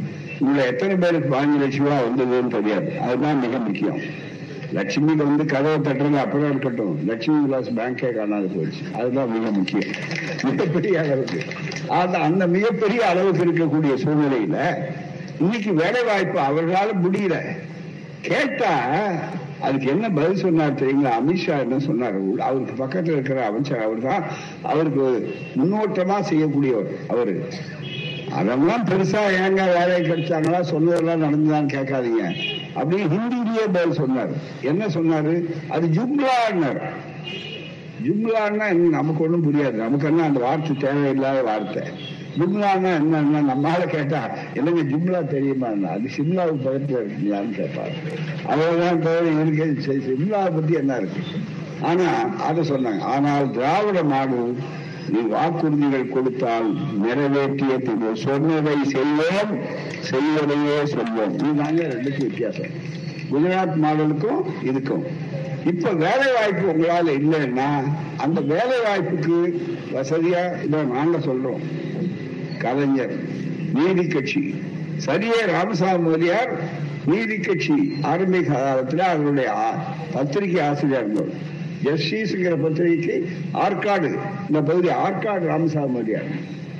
இதுல 0.41 0.61
எத்தனை 0.71 0.95
பேருக்கு 0.95 1.27
பாஞ்சு 1.35 1.57
லட்சம் 1.63 1.85
ரூபா 1.85 1.97
வந்ததுன்னு 2.07 2.47
தெரியாது. 2.47 2.89
அதுதான் 2.99 3.39
மிக 3.43 3.57
முக்கியம். 3.57 3.99
லட்சுமிக்கு 4.77 5.23
வந்து 5.29 5.45
கதவை 5.45 5.77
தட்டுறது 5.77 6.17
அப்புறம் 6.23 6.49
இருக்கட்டும். 6.49 6.95
லட்சுமி 7.09 7.37
விலாஸ் 7.43 7.69
பேங்கே 7.77 8.09
காணாது 8.15 8.47
போயிடுச்சு. 8.55 8.83
அதுதான் 8.99 9.31
மிக 9.35 9.51
முக்கியம். 9.57 9.91
மிகப்பெரிய 10.49 10.99
அளவுக்கு. 11.03 11.39
அது 11.99 12.17
அந்த 12.27 12.47
மிகப்பெரிய 12.47 13.01
அளவுக்கு 13.07 13.45
இருக்கக்கூடிய 13.47 13.93
சூழ்நிலையில 14.03 14.57
இன்னைக்கு 15.39 15.73
வேலை 15.73 16.03
வாய்ப்பு 16.03 16.39
அவர்களால 16.39 16.89
முடியல. 17.05 17.37
கேட்டா 18.21 18.73
அதுக்கு 19.61 19.87
என்ன 19.87 20.09
பதில் 20.09 20.41
சொன்னார் 20.43 20.79
தெரியுங்களா? 20.81 21.11
அமித்ஷா 21.19 21.55
என்ன 21.65 21.79
சொன்னார்? 21.79 22.17
அவருக்கு 22.47 22.73
பக்கத்துல 22.83 23.15
இருக்கிற 23.17 23.45
அமைச்சர் 23.45 23.85
அவர் 23.85 24.01
தான் 24.07 24.23
அவருக்கு 24.61 25.05
முன்னோட்டமா 25.57 26.17
செய்யக்கூடியவர். 26.31 26.91
அவரு 27.07 27.33
அதெல்லாம் 28.31 28.85
பெருசா 28.85 29.19
ஏங்க 29.41 29.77
வேலையை 29.77 30.01
கிடைச்சாங்களா 30.01 30.61
சொன்னதெல்லாம் 30.61 31.21
நடந்துதான் 31.21 31.65
கேட்காதீங்க. 31.65 32.35
அப்படி 32.73 33.03
ஹிந்திலேயே 33.03 33.73
பதில் 33.73 33.93
சொன்னார். 33.93 34.29
என்ன 34.61 34.85
சொன்னாரு? 34.85 35.43
அது 35.69 35.87
ஜும்லான்னார். 35.87 36.81
ஜும்லான்னா 38.03 38.67
என்ன? 38.67 38.89
நமக்கு 38.89 39.23
ஒண்ணும் 39.23 39.43
புரியாது. 39.43 39.71
நமக்கு 39.71 40.07
என்ன 40.07 40.23
அந்த 40.23 40.39
வார்த்தை 40.39 40.75
தேவையில்லாத 40.75 41.41
வார்த்தை? 41.43 41.83
ஜும்லான்னா 42.37 42.89
என்னன்னா 43.01 43.41
நம்மளால 43.51 43.85
கேட்டா 43.85 44.29
என்னங்க 44.53 44.81
ஜும்லா 44.81 45.27
தெரியுமா? 45.27 45.67
அது 45.67 46.09
சிம்லாவுக்கு 46.17 46.65
பக்கத்துல 46.65 46.97
இருக்கீங்களான்னு 46.99 47.57
கேட்பாரு. 47.59 47.95
அவ்வளவுதான் 48.45 49.01
தவிர 49.01 49.41
இருக்கு. 49.41 49.83
சிம்லாவை 49.87 50.53
பத்தி 50.55 50.73
என்ன 50.73 50.95
இருக்கு? 50.95 51.21
ஆனா 51.81 52.03
அதை 52.47 52.69
சொன்னாங்க. 52.69 52.99
ஆனால் 52.99 53.51
திராவிட 53.51 54.03
மாடு 54.03 54.57
நீ 55.09 55.19
வாக்குறுதிகள் 55.19 56.09
கொடுத்தால் 56.09 56.75
நிறைவேற்றிய 56.97 57.77
பின்பு 57.77 58.15
சொன்னதை 58.15 58.75
செய்வோம் 58.83 59.51
செய்வதையே 59.99 60.77
சொல்வோம் 60.83 61.35
இதுதாங்க 61.37 61.81
ரெண்டுக்கும் 61.93 62.27
வித்தியாசம். 62.27 62.95
குஜராத் 63.31 63.77
மாடலுக்கும் 63.83 64.41
இதுக்கும். 64.63 65.03
இப்ப 65.65 65.89
வேலை 65.89 66.27
வாய்ப்பு 66.33 66.65
உங்களால 66.73 67.07
இல்லைன்னா 67.21 67.69
அந்த 68.17 68.41
வேலை 68.41 68.77
வாய்ப்புக்கு 68.87 69.37
வசதியா 69.93 70.63
இதை 70.63 70.83
நாங்க 70.83 71.17
சொல்றோம். 71.17 71.63
கலைஞர் 72.57 73.15
நீதி 73.73 74.07
கட்சி. 74.07 74.55
சரியே 75.05 75.45
ராமசாமி 75.45 76.09
மோதியார் 76.09 76.51
நீதி 77.05 77.37
கட்சி. 77.37 77.95
ஆரம்பிக்க 78.01 78.53
காலத்தில் 78.53 78.99
அவருடைய 78.99 79.51
பத்திரிகை 80.13 80.63
ஆசிரியர் 80.65 81.03
இருந்தோம் 81.03 81.55
ஜஸ்டிஸ்ங்கிற 81.83 82.61
பத்திரிகைக்கு 82.61 83.29
ஆற்காடு 83.53 84.17
இந்த 84.47 84.61
பகுதி 84.61 84.87
ஆற்காடு 84.87 85.45
ராமசாமி 85.45 85.99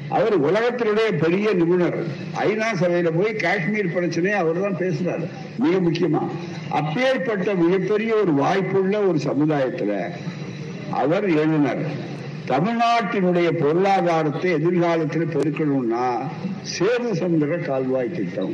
அவர் 0.09 0.41
உலகத்தினுடைய 0.41 1.17
பெரிய 1.19 1.53
நிபுணர். 1.53 2.03
ஐநா 2.35 2.65
சபையில 2.79 3.09
போய் 3.15 3.33
காஷ்மீர் 3.33 3.93
பிரச்சனையை 3.93 4.39
அவர் 4.39 4.61
தான் 4.61 4.75
பேசுறாரு. 4.75 5.27
மிக 5.57 5.77
முக்கியமா. 5.77 6.27
அப்பேற்பட்ட 6.69 7.53
மிகப்பெரிய 7.53 8.15
ஒரு 8.15 8.33
வாய்ப்புள்ள 8.33 9.07
ஒரு 9.07 9.19
சமுதாயத்துல 9.23 10.09
அவர் 10.91 11.23
எழுதினார். 11.23 11.81
தமிழ்நாட்டினுடைய 12.47 13.51
பொருளாதாரத்தை 13.51 14.51
எதிர்காலத்தில் 14.51 15.27
பெருக்கணும்னா 15.27 16.17
சேது 16.79 17.11
சமுதிர 17.11 17.65
கால்வாய் 17.65 18.11
திட்டம். 18.11 18.53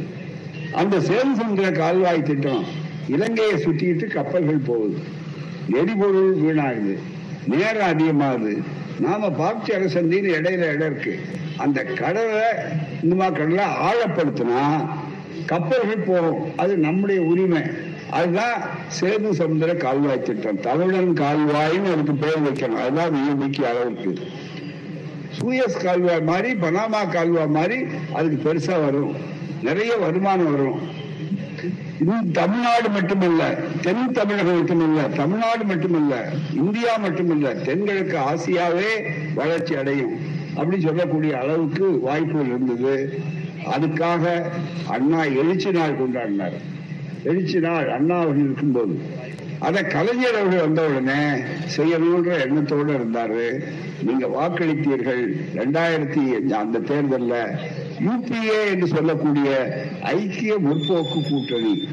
அந்த 0.74 0.98
சேது 0.98 1.32
சமுதிர 1.38 1.72
கால்வாய் 1.72 2.24
திட்டம் 2.24 2.66
இலங்கையை 3.08 3.54
சுத்திட்டு 3.54 4.06
கப்பல்கள் 4.06 4.62
போகுது. 4.66 4.98
எரிபொருள் 5.72 6.38
வீணாகுது 6.38 6.98
நேரம் 7.48 7.88
அதிகமாகுது. 7.88 8.62
நாம 9.00 9.30
பாப்சி 9.30 9.72
அரசந்தின்னு 9.74 10.34
இடையில 10.36 10.60
இடம் 10.60 10.92
இருக்கு. 10.92 11.20
அந்த 11.58 11.84
கடலை 11.84 12.42
இந்துமா 13.04 13.32
கடலை 13.32 13.64
ஆழப்படுத்தினா 13.64 14.90
கப்பல்கள் 15.46 16.04
போகும். 16.06 16.58
அது 16.58 16.78
நம்முடைய 16.78 17.22
உரிமை. 17.22 17.62
அதுதான் 18.10 18.62
சேது 19.00 19.30
சமுதிர 19.32 19.78
கால்வாய் 19.78 20.22
திட்டம். 20.22 20.60
தமிழன் 20.60 21.14
கால்வாய்னு 21.14 21.94
அதுக்கு 21.94 22.14
பேர் 22.14 22.44
வைக்கணும். 22.44 22.82
அதுதான் 22.82 23.12
மிக 23.12 23.36
முக்கிய 23.36 23.70
அளவுக்கு 23.70 24.20
சூயஸ் 25.42 25.84
கால்வாய் 25.84 26.22
மாதிரி 26.22 26.54
பனாமா 26.54 27.12
கால்வாய் 27.12 27.48
மாதிரி 27.48 27.86
அதுக்கு 28.14 28.54
பெருசா 28.54 28.84
வரும். 28.84 29.16
நிறைய 29.62 29.96
வருமானம் 29.96 30.52
வரும். 30.52 30.93
இது 32.04 32.32
தமிழ்நாடு 32.32 32.90
மட்டுமல்ல 32.90 33.44
தென் 33.82 34.12
தமிழகம் 34.12 34.56
மட்டுமல்ல 34.56 35.02
தமிழ்நாடு 35.02 35.64
மட்டுமல்ல 35.64 36.14
இந்தியா 36.54 36.98
மட்டுமல்ல 36.98 37.54
தென்கிழக்கு 37.54 38.18
ஆசியாவே 38.32 38.92
வளர்ச்சி 39.36 39.76
அடையும் 39.76 40.16
அப்படி 40.56 40.82
சொல்லக்கூடிய 40.82 41.40
அளவுக்கு 41.40 42.00
வாய்ப்புகள் 42.00 42.46
இருந்தது. 42.46 43.20
அதுக்காக 43.66 44.44
அண்ணா 44.88 45.24
எழுச்சி 45.24 45.72
நாள் 45.72 46.00
கொண்டாடினார். 46.00 46.58
எழுச்சி 47.24 47.60
நாள் 47.60 47.90
அண்ணா 47.90 48.16
அவர்கள் 48.20 48.44
இருக்கும்போது. 48.44 49.00
அதை 49.60 49.84
கலைஞர் 49.84 50.36
அவர்கள் 50.36 50.60
வந்த 50.60 50.86
உடனே 50.86 51.22
செய்யணுன்ற 51.78 52.40
எண்ணத்தோடு 52.42 52.94
இருந்தாரு. 52.94 53.48
நீங்க 54.04 54.28
வாக்களித்தீர்கள். 54.28 55.24
ரெண்டாயிரத்தி 55.56 56.26
அந்த 56.62 56.80
தேர்தல்ல 56.80 57.34
யூபிஏ 58.00 58.66
என்று 58.72 58.88
சொல்லக்கூடிய 58.88 59.82
ஐக்கிய 60.02 60.56
முற்போக்கு 60.56 61.30
கூட்டணி. 61.30 61.88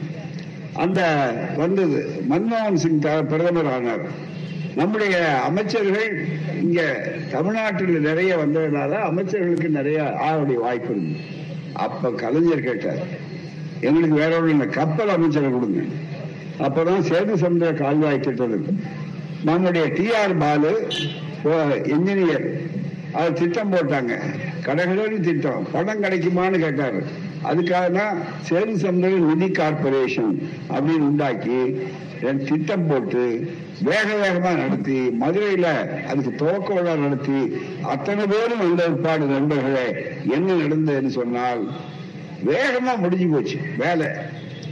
அந்த 0.75 1.31
வந்தது. 1.57 2.23
மன்மோகன் 2.31 2.75
சிங் 2.75 3.01
த- 3.01 3.23
பிரதமர் 3.23 3.73
ஆனார் 3.73 4.29
நம்முடைய 4.77 5.41
அமைச்சர்கள் 5.41 6.27
இங்க 6.63 7.13
தமிழ்நாட்டில் 7.31 8.01
நிறைய 8.01 8.37
வந்ததுனால 8.37 8.97
அமைச்சர்களுக்கு 8.97 9.69
நிறைய 9.69 10.03
ஆளுடைய 10.03 10.55
வாய்ப்பு 10.55 10.91
இருந்தது 10.91 11.25
அப்ப 11.73 12.11
கலைஞர் 12.11 12.63
கேட்டார். 12.63 13.07
எங்களுக்கு 13.81 14.15
வேற 14.15 14.35
ஒன்றும் 14.35 14.51
இல்லை. 14.51 14.67
கப்பல் 14.67 15.09
அமைச்சரை 15.09 15.51
கொடுங்க. 15.51 15.81
அப்பதான் 16.59 17.05
சேது 17.05 17.35
சமுதிர 17.35 17.75
கால்வாய் 17.75 18.21
திட்டம் 18.21 18.65
நம்முடைய 19.45 19.87
டி 19.87 20.07
டிஆர் 20.07 20.39
பாலு 20.39 20.87
இன்ஜினியர் 21.85 22.61
அது 23.13 23.33
திட்டம் 23.33 23.73
போட்டாங்க. 23.73 24.15
கடகடன்னு 24.67 25.21
திட்டம். 25.21 25.67
பணம் 25.73 26.03
கிடைக்குமான்னு 26.03 26.59
கேட்டாரு. 26.59 27.01
அதுக்காக 27.49 27.91
தான் 27.91 28.17
சேது 28.49 28.75
சமுதிர 28.75 29.19
நிதி 29.19 29.49
கார்பரேஷன் 29.53 30.33
அப்படின்னு 30.69 31.07
உண்டாக்கி 31.11 31.59
என் 32.21 32.45
திட்டம் 32.45 32.87
போட்டு 32.87 33.23
வேக 33.83 34.09
வேகமாக 34.15 34.57
நடத்தி 34.57 34.97
மதுரையில் 35.11 35.71
அதுக்கு 36.09 36.35
துவக்க 36.37 36.75
விழா 36.75 36.95
நடத்தி 36.95 37.39
அத்தனை 37.83 38.27
பேரும் 38.27 38.59
வந்த 38.59 38.83
ஏற்பாடு 38.83 39.27
நண்பர்களே 39.27 39.87
என்ன 40.35 40.53
நடந்ததுன்னு 40.53 41.07
சொன்னால் 41.07 41.63
வேகமா 42.45 42.99
முடிஞ்சு 42.99 43.27
போச்சு 43.27 43.59
வேலை. 43.77 44.09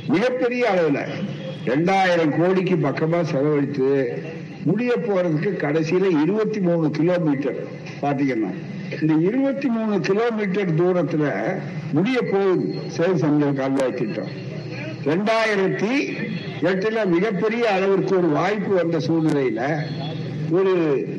மிகப்பெரிய 0.08 0.70
அளவில். 0.70 1.02
ரெண்டாயிரம் 1.66 2.36
கோடிக்கு 2.38 2.76
பக்கமா 2.76 3.22
செலவழித்து 3.22 3.88
முடிய 4.68 4.92
போறதுக்கு 5.06 5.50
கடைசியில 5.64 6.06
இருபத்தி 6.22 6.60
மூணு 6.66 6.86
கிலோமீட்டர் 6.98 7.58
பாத்தீங்கன்னா 8.02 8.50
இந்த 9.00 9.14
இருபத்தி 9.28 9.68
மூணு 9.76 9.94
கிலோமீட்டர் 10.08 10.70
தூரத்துல 10.80 11.24
முடிய 11.96 12.18
போகுது. 12.32 12.66
சேது 12.96 13.16
சமுதிர 13.22 13.50
கால்வாய் 13.60 13.98
திட்டம். 14.00 14.30
ரெண்டாயிரத்தி 15.08 15.92
எட்டுல 16.70 16.98
மிகப்பெரிய 17.14 17.64
அளவிற்கு 17.74 18.14
ஒரு 18.16 18.28
வாய்ப்பு 18.38 18.72
வந்த 18.80 18.98
சூழ்நிலையில 19.06 19.62
ஒரு 20.56 20.74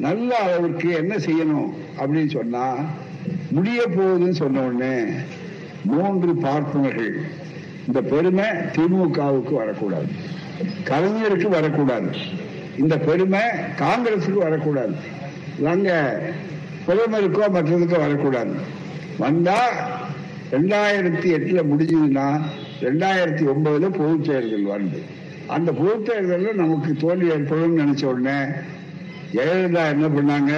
நல்ல 0.05 0.29
அளவிற்கு 0.45 0.89
என்ன 1.01 1.13
செய்யணும் 1.27 1.69
அப்படின்னு 1.99 2.31
சொன்னா 2.37 2.65
முடிய 3.57 3.81
போகுதுன்னு 3.95 4.39
சொன்ன 4.41 4.63
உடனே 4.69 4.95
மூன்று 5.93 6.31
பார்ப்பனர்கள் 6.45 7.13
இந்த 7.87 8.01
பெருமை 8.11 8.47
திமுகவுக்கு 8.75 9.53
வரக்கூடாது. 9.61 10.11
கலைஞருக்கு 10.89 11.49
வரக்கூடாது. 11.57 12.09
இந்த 12.79 12.97
பெருமை 12.97 13.39
காங்கிரஸுக்கு 13.79 14.39
வரக்கூடாது. 14.45 14.95
நாங்க 15.59 15.89
பிரதமருக்கோ 16.87 17.45
மற்றதுக்கோ 17.53 17.97
வரக்கூடாது. 17.99 18.53
வந்தா 19.17 19.59
ரெண்டாயிரத்தி 20.51 21.29
எட்டுல 21.37 21.61
முடிஞ்சதுன்னா 21.71 22.27
ரெண்டாயிரத்தி 22.81 23.43
ஒன்பதுல 23.53 23.89
பொதுத் 23.97 24.23
தேர்தல் 24.23 24.63
வந்து. 24.63 25.01
அந்த 25.47 25.71
பொதுத் 25.71 26.05
தேர்தலில் 26.05 26.55
நமக்கு 26.55 26.93
தோல்வி 26.93 27.27
ஏற்படும் 27.29 27.77
நினைச்ச 27.77 28.05
உடனே 28.05 28.37
ஜெயலலிதா 29.33 29.83
என்ன 29.89 30.07
பண்ணாங்க? 30.07 30.53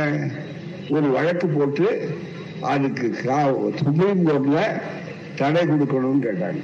ஒரு 0.89 1.07
வழக்கு 1.09 1.47
போட்டு 1.47 1.87
அதுக்கு 2.61 3.13
சுப்ரீம் 3.75 4.27
கோர்ட்ல 4.27 4.59
தடை 5.35 5.61
கொடுக்கணும்னு 5.61 6.25
கேட்டாங்க. 6.27 6.61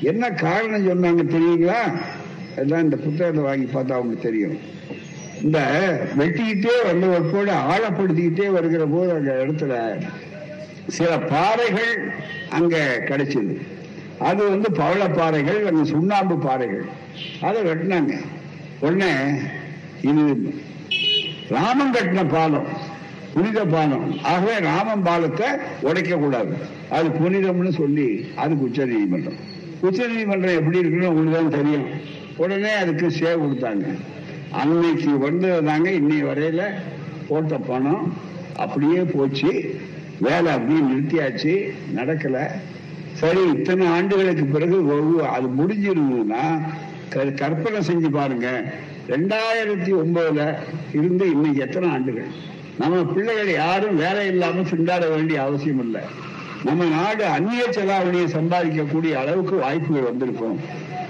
என்ன 0.00 0.30
காரணம் 0.30 0.86
சொன்னாங்க 0.88 1.22
தெரியுங்களா? 1.22 1.80
எல்லாம் 2.56 2.82
இந்த 2.82 2.96
புத்தகத்தை 2.96 3.42
வாங்கி 3.42 3.64
பார்த்தா 3.64 3.92
அவங்களுக்கு 3.92 4.28
தெரியும். 4.30 4.56
இந்த 5.44 5.58
வெட்டிக்கிட்டே 6.18 6.74
வந்து 6.90 7.06
ஒரு 7.14 7.24
கூட 7.30 7.52
ஆழப்படுத்திக்கிட்டே 7.72 8.46
வருகிற 8.56 8.84
போது 8.94 9.10
அந்த 9.18 9.32
இடத்துல 9.42 9.74
சில 10.96 11.10
பாறைகள் 11.32 11.92
அங்க 12.56 12.76
கிடைச்சது. 13.08 13.54
அது 14.28 14.42
வந்து 14.50 14.68
பவள 14.72 15.02
பாறைகள் 15.18 15.60
அந்த 15.70 15.82
சுண்ணாம்பு 15.92 16.36
பாறைகள். 16.46 16.84
அதை 17.48 17.60
வெட்டினாங்க. 17.62 18.14
உடனே 18.84 19.10
இது 20.10 20.24
ராமன் 21.56 21.94
கட்டின 21.94 22.22
பாலம் 22.34 22.68
புனித 23.34 23.60
பாலம். 23.74 24.06
ஆகவே 24.32 24.54
ராமன் 24.68 25.04
பாலத்தை 25.08 25.48
உடைக்க 25.88 26.16
கூடாது. 26.16 26.54
அது 26.96 27.08
புனிதம்னு 27.20 27.72
சொல்லி 27.80 28.08
அதுக்கு 28.42 28.66
உச்ச 28.68 28.84
நீதிமன்றம். 28.84 29.38
உச்ச 29.80 30.06
நீதிமன்றம் 30.06 30.58
எப்படி 30.60 30.82
இருக்குன்னு 30.82 31.12
உங்களுக்கு 31.12 31.38
தான் 31.38 31.56
தெரியும். 31.58 31.86
உடனே 32.42 32.72
அதுக்கு 32.82 33.06
சேவ் 33.20 33.42
கொடுத்தாங்க. 33.44 33.86
அன்னைக்கு 34.52 35.10
வந்ததாங்க 35.10 35.86
இன்னை 35.86 36.24
வரையில 36.24 36.62
போட்ட 37.28 37.56
பணம் 37.56 38.16
அப்படியே 38.56 38.98
போச்சு. 38.98 39.80
வேலை 40.18 40.52
அப்படியே 40.52 40.78
நிறுத்தியாச்சு. 40.78 41.72
நடக்கல. 41.96 42.46
சரி 43.12 43.40
இத்தனை 43.54 43.86
ஆண்டுகளுக்கு 43.86 44.44
பிறகு 44.44 44.82
ஒரு- 44.82 45.26
அது 45.26 45.46
முடிஞ்சிருந்ததுன்னா 45.46 46.62
கற்பனை 47.34 47.80
செஞ்சு 47.80 48.10
பாருங்க. 48.10 48.72
ரெண்டாயிரத்தி 49.08 49.90
ஒன்பதுல 49.90 50.54
இருந்து 50.92 51.30
இன்னைக்கு 51.30 51.60
எத்தனை 51.60 51.88
ஆண்டுகள்? 51.88 52.26
நம்ம 52.78 53.04
பிள்ளைகள் 53.04 53.52
யாரும் 53.52 53.96
வேலை 53.96 54.26
இல்லாம 54.26 54.60
திண்டாட 54.60 55.14
வேண்டிய 55.14 55.42
அவசியம் 55.42 55.80
இல்லை. 55.80 56.00
நம்ம 56.64 56.84
நாடு 56.84 57.24
அந்நிய 57.24 57.64
செலாவணியை 57.70 58.26
சம்பாதிக்கக்கூடிய 58.26 59.12
அளவுக்கு 59.12 59.56
வாய்ப்புகள் 59.56 60.02
வந்திருக்கும். 60.02 60.60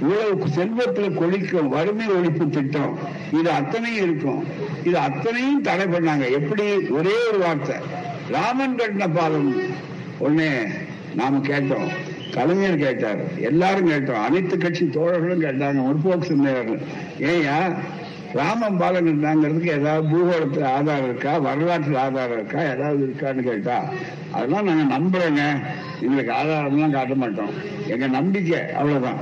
இவ்வளவு 0.01 0.45
செல்வத்துல 0.57 1.15
கொளிக்கும் 1.15 1.69
வறுமை 1.69 2.07
ஒழிப்பு 2.07 2.51
திட்டம் 2.51 2.99
இது 3.33 3.51
அத்தனையும் 3.51 4.05
இருக்கும். 4.05 4.45
இது 4.85 4.99
அத்தனையும் 4.99 5.61
தடை 5.61 5.85
பண்ணாங்க. 5.85 6.31
எப்படி? 6.31 6.63
ஒரே 6.89 7.29
ஒரு 7.29 7.39
வார்த்தை. 7.39 7.77
ராமன் 8.31 8.77
கட்டின 8.77 9.15
பாலம் 9.15 9.61
உடனே 10.19 10.49
நாம 11.15 11.39
கேட்டோம். 11.39 11.89
கலைஞர் 12.35 12.79
கேட்டார். 12.79 13.39
எல்லாரும் 13.39 13.91
கேட்டோம். 13.91 14.25
அனைத்து 14.25 14.59
கட்சி 14.59 14.85
தோழர்களும் 14.85 15.45
கேட்டாங்க. 15.45 15.85
முற்போக்கு 15.89 16.23
சிந்தனையாளர்கள் 16.23 16.81
ஏயா 17.21 17.75
ராமம் 18.35 18.77
பாலன் 18.77 19.07
இருந்தாங்கிறதுக்கு 19.07 19.79
ஏதாவது 19.79 20.09
பூகோளத்து 20.09 20.65
ஆதாரம் 20.65 21.05
இருக்கா? 21.05 21.39
வரலாற்று 21.39 21.99
ஆதாரம் 21.99 22.33
இருக்கா? 22.33 22.61
ஏதாவது 22.63 23.01
இருக்கான்னு 23.07 23.43
கேட்டா 23.43 23.85
அதெல்லாம் 24.33 24.65
நாங்க 24.65 24.85
நம்புறோங்க. 24.99 25.43
எங்களுக்கு 26.01 26.33
ஆதாரம்லாம் 26.33 26.91
காட்ட 26.91 27.15
மாட்டோம். 27.15 27.53
எங்க 27.87 28.07
நம்பிக்கை 28.07 28.73
அவ்வளவுதான். 28.73 29.21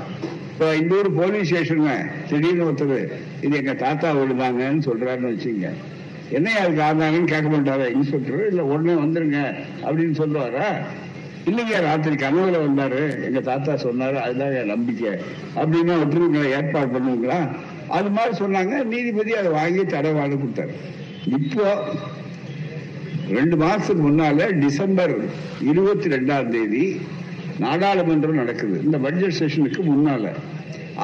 இப்போ 0.53 0.77
இந்த 0.77 0.95
ஊர் 0.95 1.15
போலீஸ் 1.15 1.55
ஸ்டேஷனுங்க 1.55 1.95
திடீர்னு 2.29 2.65
ஒருத்தர் 2.65 3.13
இது 3.41 3.57
எங்க 3.57 3.75
தாத்தா 3.75 4.13
விழுந்தாங்கன்னு 4.13 4.87
சொல்றாருன்னு 4.87 5.33
வச்சுங்க 5.33 5.71
என்ன 6.31 6.51
அதுக்கு 6.51 6.83
ஆதாரம்னு 6.83 7.25
கேட்க 7.25 7.49
மாட்டாரா? 7.49 7.87
இன்ஸ்பெக்டர் 7.91 8.49
இல்ல 8.49 8.65
உடனே 8.65 8.93
வந்துருங்க 8.93 9.39
அப்படின்னு 9.83 10.15
சொல்லுவாரா? 10.19 10.69
இல்லைங்க 11.47 11.81
ராத்திரி 11.81 12.15
கனவுல 12.15 12.59
வந்தாரு. 12.67 13.25
எங்க 13.25 13.41
தாத்தா 13.41 13.73
சொன்னாரு 13.73 14.15
அதுதான் 14.15 14.53
என் 14.53 14.67
நம்பிக்கை. 14.67 15.11
அப்படின்னு 15.57 15.93
விட்டுருங்களா 16.03 16.51
ஏற்பாடு 16.51 16.91
பண்ணுவீங்களா? 16.99 17.39
அது 17.97 18.09
மாதிரி 18.17 18.33
சொன்னாங்க 18.43 18.75
நீதிபதி 18.93 19.33
அதை 19.41 19.51
வாங்கி 19.59 19.85
தடை 19.95 20.13
வாழ 20.19 20.31
கொடுத்தாரு. 20.35 20.75
இப்போ 21.39 21.67
ரெண்டு 23.37 23.57
மாசத்துக்கு 23.63 24.05
முன்னால 24.09 24.47
டிசம்பர் 24.65 25.15
இருபத்தி 25.71 26.09
ரெண்டாம் 26.15 26.49
தேதி 26.55 26.85
நாடாளுமன்றம் 27.65 28.41
நடக்குது. 28.43 28.77
இந்த 28.87 28.99
பட்ஜெட் 29.05 29.39
செஷனுக்கு 29.39 29.83
முன்னால. 29.93 30.33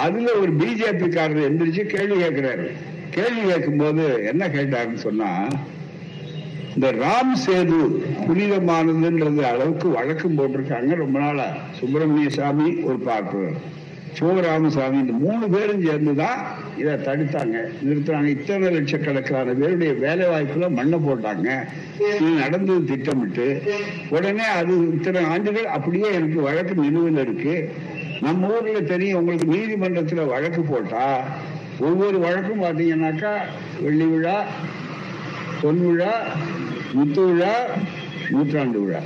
அதுல 0.04 0.32
ஒரு 0.42 0.52
பிஜேபி 0.60 1.08
காரர் 1.14 1.46
எந்திரிச்சு 1.48 1.82
கேள்வி 1.94 2.16
கேட்கிறாரு 2.22 2.66
கேள்வி 3.16 3.42
கேட்கும் 3.50 3.80
போது 3.82 4.04
என்ன 4.30 4.48
கேட்டாருன்னு 4.56 5.00
சொன்னா 5.06 5.30
இந்த 6.74 6.88
ராம் 7.02 7.34
சேது 7.44 7.78
புனிதமானதுன்றது 8.26 9.42
அளவுக்கு 9.50 9.86
வழக்கம் 9.98 10.36
போட்டிருக்காங்க. 10.38 10.90
ரொம்ப 11.02 11.16
நாளா 11.24 11.46
சுப்பிரமணிய 11.78 12.30
சாமி 12.38 12.68
ஒரு 12.88 12.98
பார்ப்பவர். 13.08 13.56
சிவராமசாமி 14.18 14.98
இந்த 15.04 15.14
மூணு 15.24 15.46
பேரும் 15.54 15.82
சேர்ந்துதான் 15.86 16.38
இதை 16.80 16.94
தடுத்தாங்க. 17.08 17.56
நிறுத்தினாங்க 17.86 18.30
இத்தனை 18.36 18.68
லட்சக்கணக்கான 18.76 19.54
பேருடைய 19.60 19.92
வேலை 20.04 20.26
வாய்ப்புல 20.26 20.68
மண்ணை 20.78 20.98
போட்டாங்க. 21.06 21.48
இது 22.20 22.30
நடந்தது 22.42 22.84
திட்டமிட்டு. 22.84 23.46
உடனே 24.08 24.46
அது 24.60 24.74
இத்தனை 24.92 25.22
ஆண்டுகள் 25.32 25.68
அப்படியே 25.76 26.12
எனக்கு 26.12 26.40
வழக்கு 26.48 26.74
நிலுவையில் 26.74 27.22
இருக்கு. 27.26 27.56
நம்ம 28.20 28.48
ஊர்ல 28.56 28.80
தெரியும் 28.92 29.18
உங்களுக்கு 29.18 29.48
நீதிமன்றத்துல 29.54 30.26
வழக்கு 30.26 30.62
போட்டா 30.62 31.04
ஒவ்வொரு 31.80 32.18
வழக்கும் 32.18 32.62
பாத்தீங்கன்னாக்கா 32.62 33.32
வெள்ளி 33.84 34.04
விழா 34.04 34.36
பொன் 35.60 35.82
விழா 35.86 36.14
முத்து 36.92 37.22
விழா 37.26 37.54
நூற்றாண்டு 38.30 38.80
விழா. 38.84 39.00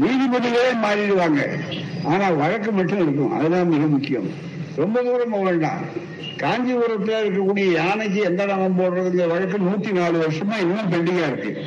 நீதிபதிகளே 0.00 0.76
மாறிடுவாங்க. 0.82 1.58
ஆனா 2.02 2.30
வழக்கு 2.30 2.72
மட்டும் 2.72 3.02
இருக்கும். 3.02 3.38
அதுதான் 3.38 3.68
மிக 3.68 3.86
முக்கியம். 3.86 4.28
ரொம்ப 4.76 5.02
தூரம் 5.02 5.42
வேண்டாம் 5.42 6.10
காஞ்சிபுரத்துல 6.36 7.14
இருக்கக்கூடிய 7.22 7.72
யானைக்கு 7.72 8.20
எந்த 8.20 8.46
நாமம் 8.46 8.78
போடுறதுங்க? 8.78 9.28
வழக்கு 9.28 9.58
நூத்தி 9.58 9.92
நாலு 9.92 10.18
வருஷமா 10.18 10.58
இன்னும் 10.60 10.90
பெண்டிங்கா 10.90 11.26
இருக்கு. 11.26 11.62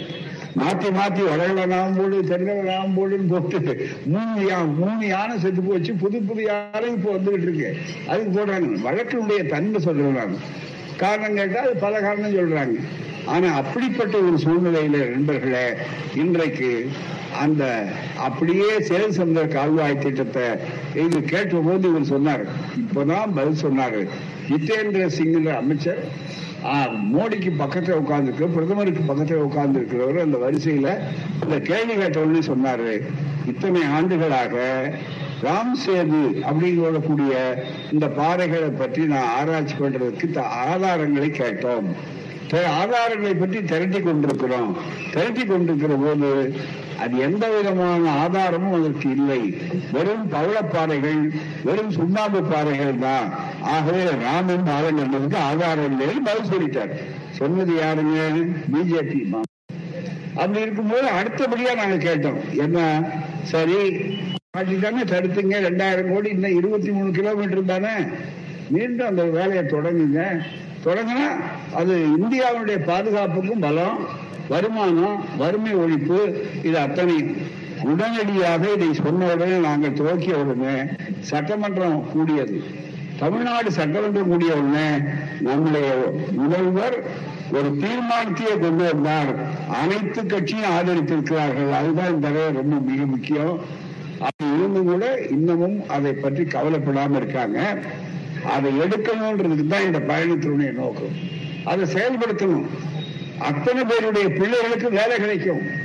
மாத்தி 0.58 0.88
மாத்தி 0.88 1.22
வடகுல 1.28 1.66
நாமம் 1.66 1.96
போடு 1.96 2.22
தென்னில 2.22 2.64
நாமம் 2.64 2.96
போடுன்னு 2.96 3.30
போட்டு 3.30 3.90
மூணு 4.06 4.50
யா- 4.50 4.76
மூணு 4.76 5.08
யானை 5.08 5.40
செத்து 5.40 5.62
போச்சு. 5.62 5.94
புது 5.94 6.20
புது 6.20 6.44
யானை 6.44 6.92
இப்போ 6.92 7.12
வந்துகிட்டு 7.12 7.42
இருக்கு. 7.42 7.78
அதுக்கு 8.08 8.40
போடுறாங்க. 8.40 8.78
வழக்கினுடைய 8.86 9.48
தன்மை 9.48 9.80
சொல்றேன் 9.80 10.16
நான். 10.16 10.36
காரணம் 10.98 11.36
கேட்டா 11.36 11.62
அது 11.62 11.76
பல 11.76 12.00
காரணம் 12.00 12.36
சொல்றாங்க. 12.36 12.80
ஆனா 13.26 13.54
அப்படிப்பட்ட 13.54 14.18
ஒரு 14.18 14.36
சூழ்நிலையில 14.36 15.10
நண்பர்களே 15.10 15.74
இன்றைக்கு 16.16 16.90
அந்த 17.40 17.88
அப்படியே 18.18 18.72
சேல் 18.78 19.10
சந்த 19.10 19.46
கால்வாய் 19.46 19.98
திட்டத்தை 19.98 20.44
இது 20.96 21.22
கேட்ட 21.22 21.56
போது 21.58 21.90
இவர் 21.90 22.04
சொன்னார். 22.04 22.46
இப்பதான் 22.46 23.36
பதில் 23.36 23.64
சொன்னாரு. 23.66 24.08
ஜித்தேந்திர 24.50 25.06
சிங் 25.08 25.46
அமைச்சர் 25.46 26.04
மோடிக்கு 27.14 27.52
பக்கத்துல 27.60 27.92
உட்கார்ந்து 27.92 28.48
பிரதமருக்கு 28.48 29.16
பக்கத்துல 29.16 29.34
உட்கார்ந்து 29.34 29.80
இருக்கிறவர் 29.80 30.22
அந்த 30.22 30.38
வரிசையில 30.38 30.98
இந்த 31.44 31.60
கேள்வி 31.64 31.94
கேட்ட 31.94 32.20
சொன்னாரு 32.26 33.02
இத்தனை 33.48 33.84
ஆண்டுகளாக 33.84 34.92
ராம் 35.44 35.88
சேது 35.88 36.44
அப்படின்னு 36.52 36.82
சொல்லக்கூடிய 36.82 37.64
இந்த 37.92 38.08
பாறைகளை 38.08 38.72
பற்றி 38.78 39.06
நான் 39.06 39.28
ஆராய்ச்சி 39.38 39.74
பண்றதுக்கு 39.74 40.32
த- 40.32 40.76
ஆதாரங்களை 40.76 41.30
கேட்டோம். 41.30 41.86
ஆதாரங்களை 42.52 43.40
பற்றி 43.40 43.64
திரட்டி 43.64 44.00
கொண்டிருக்கிறோம். 44.02 44.78
திரட்டி 45.14 45.46
கொண்டிருக்கிற 45.46 45.96
போது 45.96 46.56
அது 47.00 47.18
எந்த 47.18 47.50
விதமான 47.50 48.12
ஆதாரமும் 48.12 48.74
அதற்கு 48.74 49.10
இல்லை. 49.10 49.54
வெறும் 49.92 50.32
பவளப்பாறைகள் 50.32 51.32
வெறும் 51.64 51.92
சுண்ணாம்பு 51.92 52.44
பாறைகள் 52.44 53.00
தான். 53.00 53.32
ஆகவே 53.62 54.04
ராமன் 54.22 54.64
பாலம் 54.64 54.98
என்பதற்கு 54.98 55.38
ஆதாரம் 55.38 56.00
இல்லை 56.00 56.16
பதில் 56.24 56.52
சொல்லிட்டார். 56.52 56.94
சொன்னது 57.32 57.74
யாருங்க? 57.74 58.20
பிஜேபி. 58.74 59.34
அப்படி 60.36 60.62
இருக்கும்போது 60.62 61.08
அடுத்தபடியா 61.08 61.76
நாங்க 61.76 61.96
கேட்டோம். 61.96 62.40
என்ன? 62.58 63.10
சரி 63.44 63.94
பாட்டி 64.50 64.80
தானே 64.80 65.02
தடுத்துங்க. 65.02 65.56
ரெண்டாயிரம் 65.70 66.14
கோடி 66.14 66.30
இன்னும் 66.30 66.58
இருபத்தி 66.58 66.92
மூணு 66.92 67.12
கிலோமீட்டர் 67.12 67.66
தானே? 67.66 68.06
மீண்டும் 68.70 69.08
அந்த 69.08 69.24
வேலையை 69.24 69.64
தொடங்குங்க. 69.64 70.42
தொடங்கினா 70.86 71.28
அது 71.80 71.94
இந்தியாவுடைய 72.18 72.78
பாதுகாப்புக்கும் 72.92 73.64
பலம் 73.66 74.00
வருமானம் 74.50 75.20
வறுமை 75.38 75.76
ஒழிப்பு 75.84 76.18
இது 76.68 76.78
அத்தனையும் 76.86 77.36
உடனடியாக 77.92 78.64
இதை 78.76 78.90
சொன்ன 78.94 79.30
உடனே 79.34 79.58
நாங்கள் 79.68 79.96
துவக்கிய 80.00 80.36
உடனே 80.44 80.76
சட்டமன்றம் 81.30 81.98
கூடியது. 82.12 82.58
தமிழ்நாடு 83.22 83.70
சட்டமன்றம் 83.72 84.30
கூடிய 84.32 84.52
உடனே 84.62 84.88
நம்முடைய 85.48 85.88
முதல்வர் 86.40 86.98
ஒரு 87.58 87.70
தீர்மானத்தையே 87.84 88.54
கொண்டு 88.64 88.84
வந்தார். 88.92 89.32
அனைத்து 89.82 90.22
கட்சியும் 90.26 90.76
ஆதரித்திருக்கிறார்கள். 90.78 91.72
அதுதான் 91.80 92.14
இந்த 92.16 92.30
ரொம்ப 92.60 92.76
மிக 92.90 93.02
முக்கியம். 93.14 93.56
அது 94.28 94.46
இருந்தும் 94.56 94.90
கூட 94.92 95.06
இன்னமும் 95.36 95.78
அதை 95.96 96.12
பற்றி 96.14 96.44
கவலைப்படாம 96.44 97.16
இருக்காங்க. 97.16 97.60
அதை 98.46 98.80
எடுக்கணும்ன்றதுக்கு 98.80 99.68
தான் 99.68 99.84
இந்த 99.84 100.00
பயணத்தினுடைய 100.00 100.74
நோக்கம். 100.74 101.16
அதை 101.64 101.94
செயல்படுத்தணும். 101.94 102.68
அத்தனை 103.40 103.84
பேருடைய 103.84 104.30
பிள்ளைகளுக்கு 104.30 104.90
வேலை 104.90 105.18
கிடைக்கும். 105.18 105.84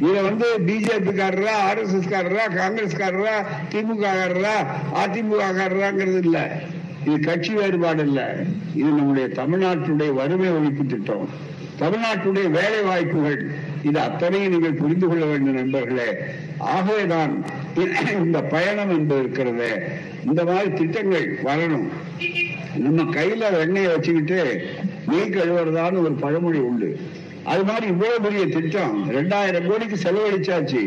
இதுல 0.00 0.22
வந்து 0.22 0.46
பிஜேபி 0.66 1.12
காரரா 1.20 1.50
ஆர் 1.50 1.78
எஸ் 1.78 1.94
எஸ் 1.94 2.08
காரரா 2.08 2.54
காங்கிரஸ் 2.54 2.96
காரரா 2.96 3.44
திமுக 3.70 4.02
காரரா 4.02 4.66
அதிமுக 5.04 5.42
காரராங்கிறது 5.58 6.18
இல்ல. 6.18 6.60
இது 7.04 7.20
கட்சி 7.20 7.54
வேறுபாடு 7.54 8.02
இல்ல. 8.06 8.36
இது 8.74 8.88
நம்முடைய 8.88 9.28
தமிழ்நாட்டுடைய 9.28 10.12
வறுமை 10.14 10.50
ஒழிப்பு 10.50 10.86
திட்டம். 10.86 11.28
தமிழ்நாட்டுடைய 11.80 12.46
வேலை 12.58 12.80
வாய்ப்புகள் 12.82 13.40
இது 13.88 13.98
அத்தனையும் 14.06 14.52
நீங்கள் 14.52 14.80
புரிந்து 14.80 15.06
கொள்ள 15.08 15.24
வேண்டும் 15.24 15.58
நண்பர்களே. 15.60 16.08
ஆகவேதான் 16.58 17.32
இந்த 18.24 18.38
பயணம் 18.54 18.92
என்பது 18.96 19.20
இருக்கிறது. 19.20 19.70
இந்த 20.26 20.44
மாதிரி 20.44 20.70
திட்டங்கள் 20.80 21.26
வரணும். 21.48 21.88
நம்ம 22.86 23.02
கையில 23.16 23.52
வெண்ணையை 23.60 23.90
வச்சுக்கிட்டு 23.94 24.40
நீ 25.08 25.16
கழுவுறதான்னு 25.16 26.02
ஒரு 26.04 26.16
பழமொழி 26.24 26.58
உண்டு. 26.70 26.88
அது 27.52 27.62
மாதிரி 27.68 27.86
இவ்வளவு 27.86 28.20
பெரிய 28.20 28.46
திட்டம் 28.46 28.96
ரெண்டாயிரம் 29.16 29.68
கோடிக்கு 29.68 29.96
செலவழிச்சாச்சு. 30.02 30.82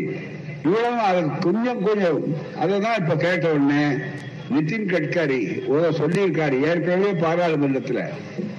இவ்வளவு 0.64 0.98
அது 1.10 1.22
கொஞ்சம் 1.46 1.82
கொஞ்சம். 1.86 2.20
அதை 2.62 2.74
தான் 2.80 2.98
இப்ப 3.00 3.14
கேட்ட 3.24 3.46
உடனே 3.52 3.84
நிதின் 4.54 4.86
கட்கரி 4.92 5.64
ஓ 5.64 5.76
சொல்லியிருக்காரு. 5.76 6.56
ஏற்கனவே 6.62 7.12
பாராளுமன்றத்துல 7.12 8.02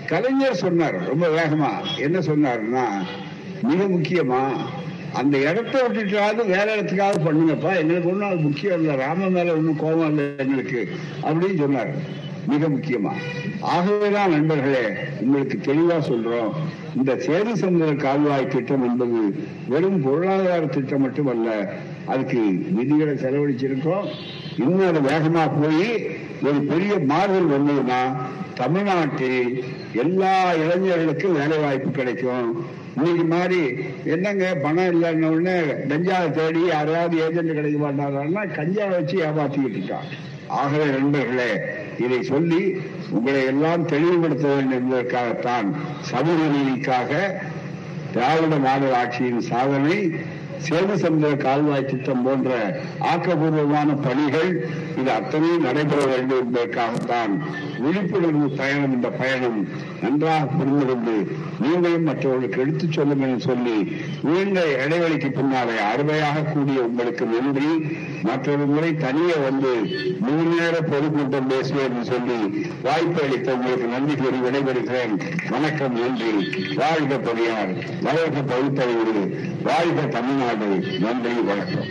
கலைஞர் 0.07 0.55
சொன்னார் 0.55 1.07
ரொம்ப 1.07 1.27
வேகமா. 1.27 1.71
என்ன 1.99 2.19
சொன்னாருன்னா 2.19 2.85
மிக 3.61 3.83
முக்கியமா 3.83 4.41
அந்த 5.13 5.37
இடத்த 5.37 5.87
விட்டுட்டாவது 5.87 6.45
வேற 6.47 6.67
இடத்துக்காவது 6.75 7.19
பண்ணுங்கப்பா. 7.25 7.71
எங்களுக்கு 7.77 8.09
ஒன்றும் 8.09 8.29
அது 8.29 8.35
முக்கியம் 8.35 8.79
இல்லை. 8.79 8.95
ராம 8.95 9.29
மேல 9.29 9.53
ஒன்றும் 9.53 9.77
கோபம் 9.77 10.07
இல்லை 10.07 10.25
எங்களுக்கு 10.37 10.89
அப்படின்னு 11.21 11.57
சொன்னார். 11.57 12.21
மிக 12.47 12.67
முக்கியமா. 12.67 13.11
ஆகவேதான் 13.61 14.29
நண்பர்களே 14.29 14.85
உங்களுக்கு 15.19 15.57
தெளிவா 15.65 15.97
சொல்றோம். 16.09 16.51
இந்த 16.95 17.13
சேது 17.15 17.51
சமுதிர 17.61 17.95
கால்வாய் 17.95 18.47
திட்டம் 18.47 18.83
என்பது 18.83 19.19
வெறும் 19.67 20.01
பொருளாதார 20.01 20.65
திட்டம் 20.65 21.01
மட்டுமல்ல 21.01 21.73
அதுக்கு 22.05 22.39
நிதிகளை 22.77 23.13
செலவழிச்சிருக்கோம். 23.13 24.07
இன்னும் 24.57 24.87
அது 24.87 24.99
வேகமா 25.01 25.43
போய் 25.59 25.87
ஒரு 26.41 26.59
பெரிய 26.61 26.93
மாறுதல் 27.05 27.53
வந்ததுன்னா 27.53 27.99
தமிழ்நாட்டில் 28.53 29.39
எல்லா 29.93 30.33
இளைஞர்களுக்கும் 30.53 31.33
வேலை 31.33 31.57
வாய்ப்பு 31.57 31.91
கிடைக்கும். 31.91 32.49
இன்னைக்கு 32.95 33.23
மாதிரி 33.23 33.61
என்னங்க 34.05 34.55
பணம் 34.55 34.91
இல்லைன்ன 34.93 35.29
உடனே 35.29 35.55
கஞ்சாவை 35.89 36.31
தேடி 36.31 36.61
யாராவது 36.67 37.17
ஏஜென்ட் 37.17 37.55
கிடைக்க 37.55 37.79
மாட்டாங்கன்னா 37.79 38.43
கஞ்சாவை 38.57 38.93
வச்சு 38.93 39.17
ஏமாத்திக்கிட்டு 39.19 39.79
இருக்கான் 39.79 40.09
ஆகவே 40.47 40.85
நண்பர்களே 40.85 41.49
இதை 41.97 42.23
சொல்லி 42.23 42.61
உங்களை 43.11 43.45
எல்லாம் 43.45 43.87
தெளிவுபடுத்த 43.87 44.47
வேண்டும் 44.47 44.77
என்பதற்காகத்தான் 44.77 45.67
சமூக 46.01 46.39
நீதிக்காக 46.53 47.11
திராவிட 48.13 48.55
மாடல் 48.57 48.95
ஆட்சியின் 48.95 49.41
சாதனை 49.41 49.97
சேது 50.70 50.93
சமுதிர 50.93 51.38
கால்வாய் 51.38 51.86
திட்டம் 51.86 52.24
போன்ற 52.24 52.80
ஆக்கப்பூர்வமான 52.99 53.97
பணிகள் 54.01 54.70
இது 54.97 55.11
அத்தனையும் 55.11 55.61
நடைபெற 55.61 56.05
வேண்டும் 56.05 56.39
என்பதற்காகத்தான் 56.39 57.34
விழிப்புணர்வு 57.78 58.49
பயணம் 58.49 58.93
இந்த 58.93 59.09
பயணம் 59.09 59.68
நன்றாக 60.01 60.45
புரிந்து 60.45 60.86
கொண்டு 60.86 61.38
நீங்களும் 61.59 62.03
மற்றவர்களுக்கு 62.03 62.61
எடுத்துச் 62.61 62.91
சொல்லும் 62.91 63.22
என 63.22 63.38
சொல்லி 63.38 63.95
நீண்ட 64.22 64.61
இடைவெளிக்கு 64.88 65.32
பின்னாலே 65.32 65.80
அருமையாக 65.80 66.39
கூடிய 66.39 66.84
உங்களுக்கு 66.84 67.26
நன்றி. 67.26 67.97
மற்றொரு 68.24 68.66
முறை 68.66 68.97
தனியே 68.97 69.34
வந்து 69.49 69.74
மூணு 70.20 70.55
நேர 70.59 70.82
பொதுக்கூட்டம் 70.82 71.47
பேசுவேன் 71.47 71.89
என்று 71.89 72.03
சொல்லி 72.03 72.68
வாய்ப்பு 72.84 73.24
அளித்த 73.24 73.53
உங்களுக்கு 73.53 73.88
நன்றி 73.88 74.16
கூறி 74.16 74.38
விடைபெறுகிறேன். 74.38 75.14
வணக்கம் 75.49 75.99
நன்றி. 75.99 76.34
வாழ்க 76.76 77.18
பெரியார். 77.18 77.72
வளர்க 78.01 78.38
பகுத்தறிவு. 78.47 79.38
வாழ்க 79.64 80.01
Tamil Nadu. 80.01 80.51
always 80.61 81.01
one 81.01 81.23
day 81.23 81.41
wonderful. 81.41 81.83